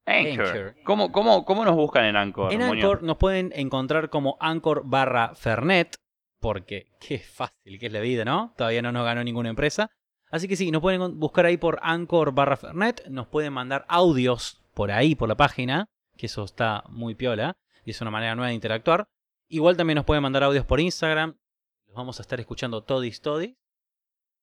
Anchor. 0.06 0.46
Anchor. 0.46 0.76
¿Cómo, 0.84 1.12
cómo, 1.12 1.44
cómo 1.44 1.64
nos 1.64 1.74
buscan 1.74 2.06
en 2.06 2.16
Anchor? 2.16 2.52
En? 2.52 2.62
Anchor 2.62 3.02
nos 3.02 3.18
pueden 3.18 3.52
encontrar 3.54 4.08
como 4.08 4.38
Anchor 4.40 4.82
barra 4.86 5.34
Fernet, 5.34 5.96
porque 6.40 6.86
qué 7.00 7.18
fácil 7.18 7.78
que 7.78 7.86
es 7.86 7.92
la 7.92 8.00
vida, 8.00 8.24
¿no? 8.24 8.54
Todavía 8.56 8.80
no 8.80 8.92
nos 8.92 9.04
ganó 9.04 9.22
ninguna 9.22 9.50
empresa. 9.50 9.90
Así 10.30 10.46
que 10.46 10.56
sí, 10.56 10.70
nos 10.70 10.80
pueden 10.80 11.18
buscar 11.18 11.44
ahí 11.44 11.56
por 11.56 11.78
Anchor 11.82 12.32
barra 12.32 12.56
Fernet, 12.56 13.06
nos 13.08 13.26
pueden 13.26 13.52
mandar 13.52 13.84
audios 13.88 14.62
por 14.72 14.92
ahí, 14.92 15.14
por 15.14 15.28
la 15.28 15.36
página, 15.36 15.88
que 16.18 16.26
eso 16.26 16.44
está 16.44 16.84
muy 16.90 17.14
piola, 17.14 17.56
y 17.84 17.92
es 17.92 18.00
una 18.02 18.10
manera 18.10 18.34
nueva 18.34 18.48
de 18.48 18.54
interactuar. 18.54 19.08
Igual 19.48 19.78
también 19.78 19.96
nos 19.96 20.04
pueden 20.04 20.22
mandar 20.22 20.42
audios 20.44 20.66
por 20.66 20.80
Instagram, 20.80 21.34
los 21.86 21.96
vamos 21.96 22.18
a 22.18 22.22
estar 22.22 22.38
escuchando 22.38 22.82
todis 22.82 23.22
todis. 23.22 23.56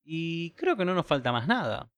Y 0.04 0.52
creo 0.52 0.76
que 0.76 0.86
no 0.86 0.94
nos 0.96 1.06
falta 1.06 1.32
más 1.32 1.48
nada. 1.48 1.92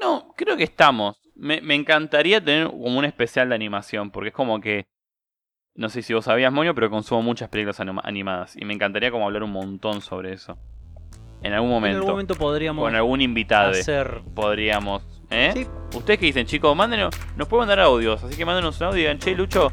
No, 0.00 0.34
creo 0.36 0.56
que 0.56 0.64
estamos. 0.64 1.16
Me, 1.34 1.60
me 1.60 1.74
encantaría 1.74 2.42
tener 2.44 2.66
como 2.68 2.98
un 2.98 3.04
especial 3.04 3.48
de 3.48 3.54
animación, 3.54 4.10
porque 4.10 4.28
es 4.28 4.34
como 4.34 4.60
que. 4.60 4.86
No 5.74 5.88
sé 5.88 6.02
si 6.02 6.12
vos 6.12 6.26
sabías, 6.26 6.52
Moño, 6.52 6.74
pero 6.74 6.90
consumo 6.90 7.22
muchas 7.22 7.48
películas 7.48 7.80
anima- 7.80 8.02
animadas. 8.04 8.56
Y 8.56 8.64
me 8.66 8.74
encantaría 8.74 9.10
como 9.10 9.24
hablar 9.26 9.42
un 9.42 9.52
montón 9.52 10.02
sobre 10.02 10.32
eso. 10.34 10.58
En 11.42 11.54
algún 11.54 11.68
En 11.70 11.74
momento. 11.74 11.96
algún 11.98 12.10
momento 12.12 12.34
podríamos 12.34 12.84
con 12.84 12.94
algún 12.94 13.20
invitado. 13.22 13.70
hacer... 13.70 14.20
Podríamos. 14.34 15.02
¿Eh? 15.32 15.50
Sí, 15.54 15.66
¿Ustedes 15.96 16.20
qué 16.20 16.26
dicen, 16.26 16.46
chicos? 16.46 16.76
Mándenos. 16.76 17.14
Nos 17.36 17.48
pueden 17.48 17.62
mandar 17.66 17.80
audios. 17.80 18.22
Así 18.22 18.36
que 18.36 18.44
mándenos 18.44 18.80
un 18.80 18.86
audio 18.86 18.98
y 18.98 19.00
digan, 19.02 19.18
che, 19.18 19.34
Lucho, 19.34 19.72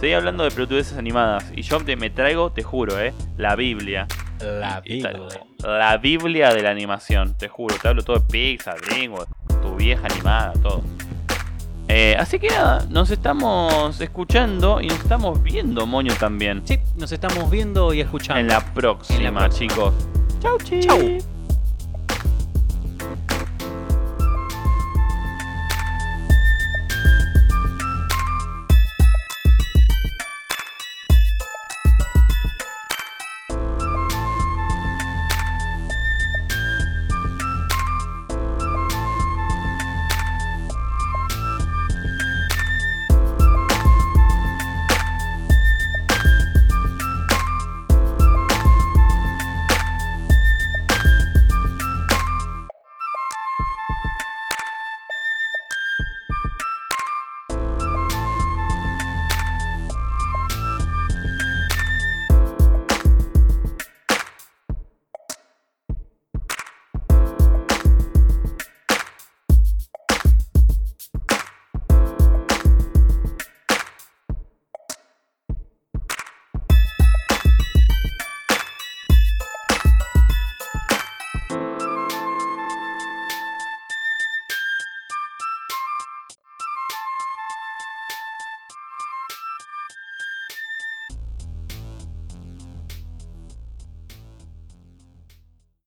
Seguí 0.00 0.14
hablando 0.14 0.44
de 0.44 0.50
pelotudeces 0.50 0.96
animadas. 0.96 1.52
Y 1.54 1.60
yo 1.60 1.78
te, 1.78 1.94
me 1.94 2.08
traigo, 2.08 2.50
te 2.52 2.62
juro, 2.62 2.98
eh, 2.98 3.12
la 3.36 3.54
Biblia. 3.54 4.06
La 4.40 4.80
Biblia. 4.80 5.12
La 5.62 5.98
Biblia 5.98 6.54
de 6.54 6.62
la 6.62 6.70
animación, 6.70 7.36
te 7.36 7.48
juro. 7.48 7.76
Te 7.76 7.86
hablo 7.86 8.02
todo 8.02 8.18
de 8.18 8.24
Pixar, 8.24 8.80
DreamWorks, 8.80 9.30
tu 9.60 9.76
vieja 9.76 10.06
animada, 10.06 10.54
todo. 10.54 10.82
Eh, 11.88 12.16
así 12.18 12.38
que 12.38 12.48
nada, 12.48 12.86
nos 12.88 13.10
estamos 13.10 14.00
escuchando 14.00 14.80
y 14.80 14.86
nos 14.86 15.00
estamos 15.00 15.42
viendo, 15.42 15.86
moño, 15.86 16.14
también. 16.18 16.62
Sí, 16.64 16.78
nos 16.96 17.12
estamos 17.12 17.50
viendo 17.50 17.92
y 17.92 18.00
escuchando. 18.00 18.40
En 18.40 18.48
la 18.48 18.60
próxima, 18.72 19.18
En 19.18 19.24
la 19.34 19.40
próxima. 19.40 19.74
chicos. 19.74 19.94
Chau, 20.40 20.56
chicos. 20.64 20.86
Chau. 20.86 21.29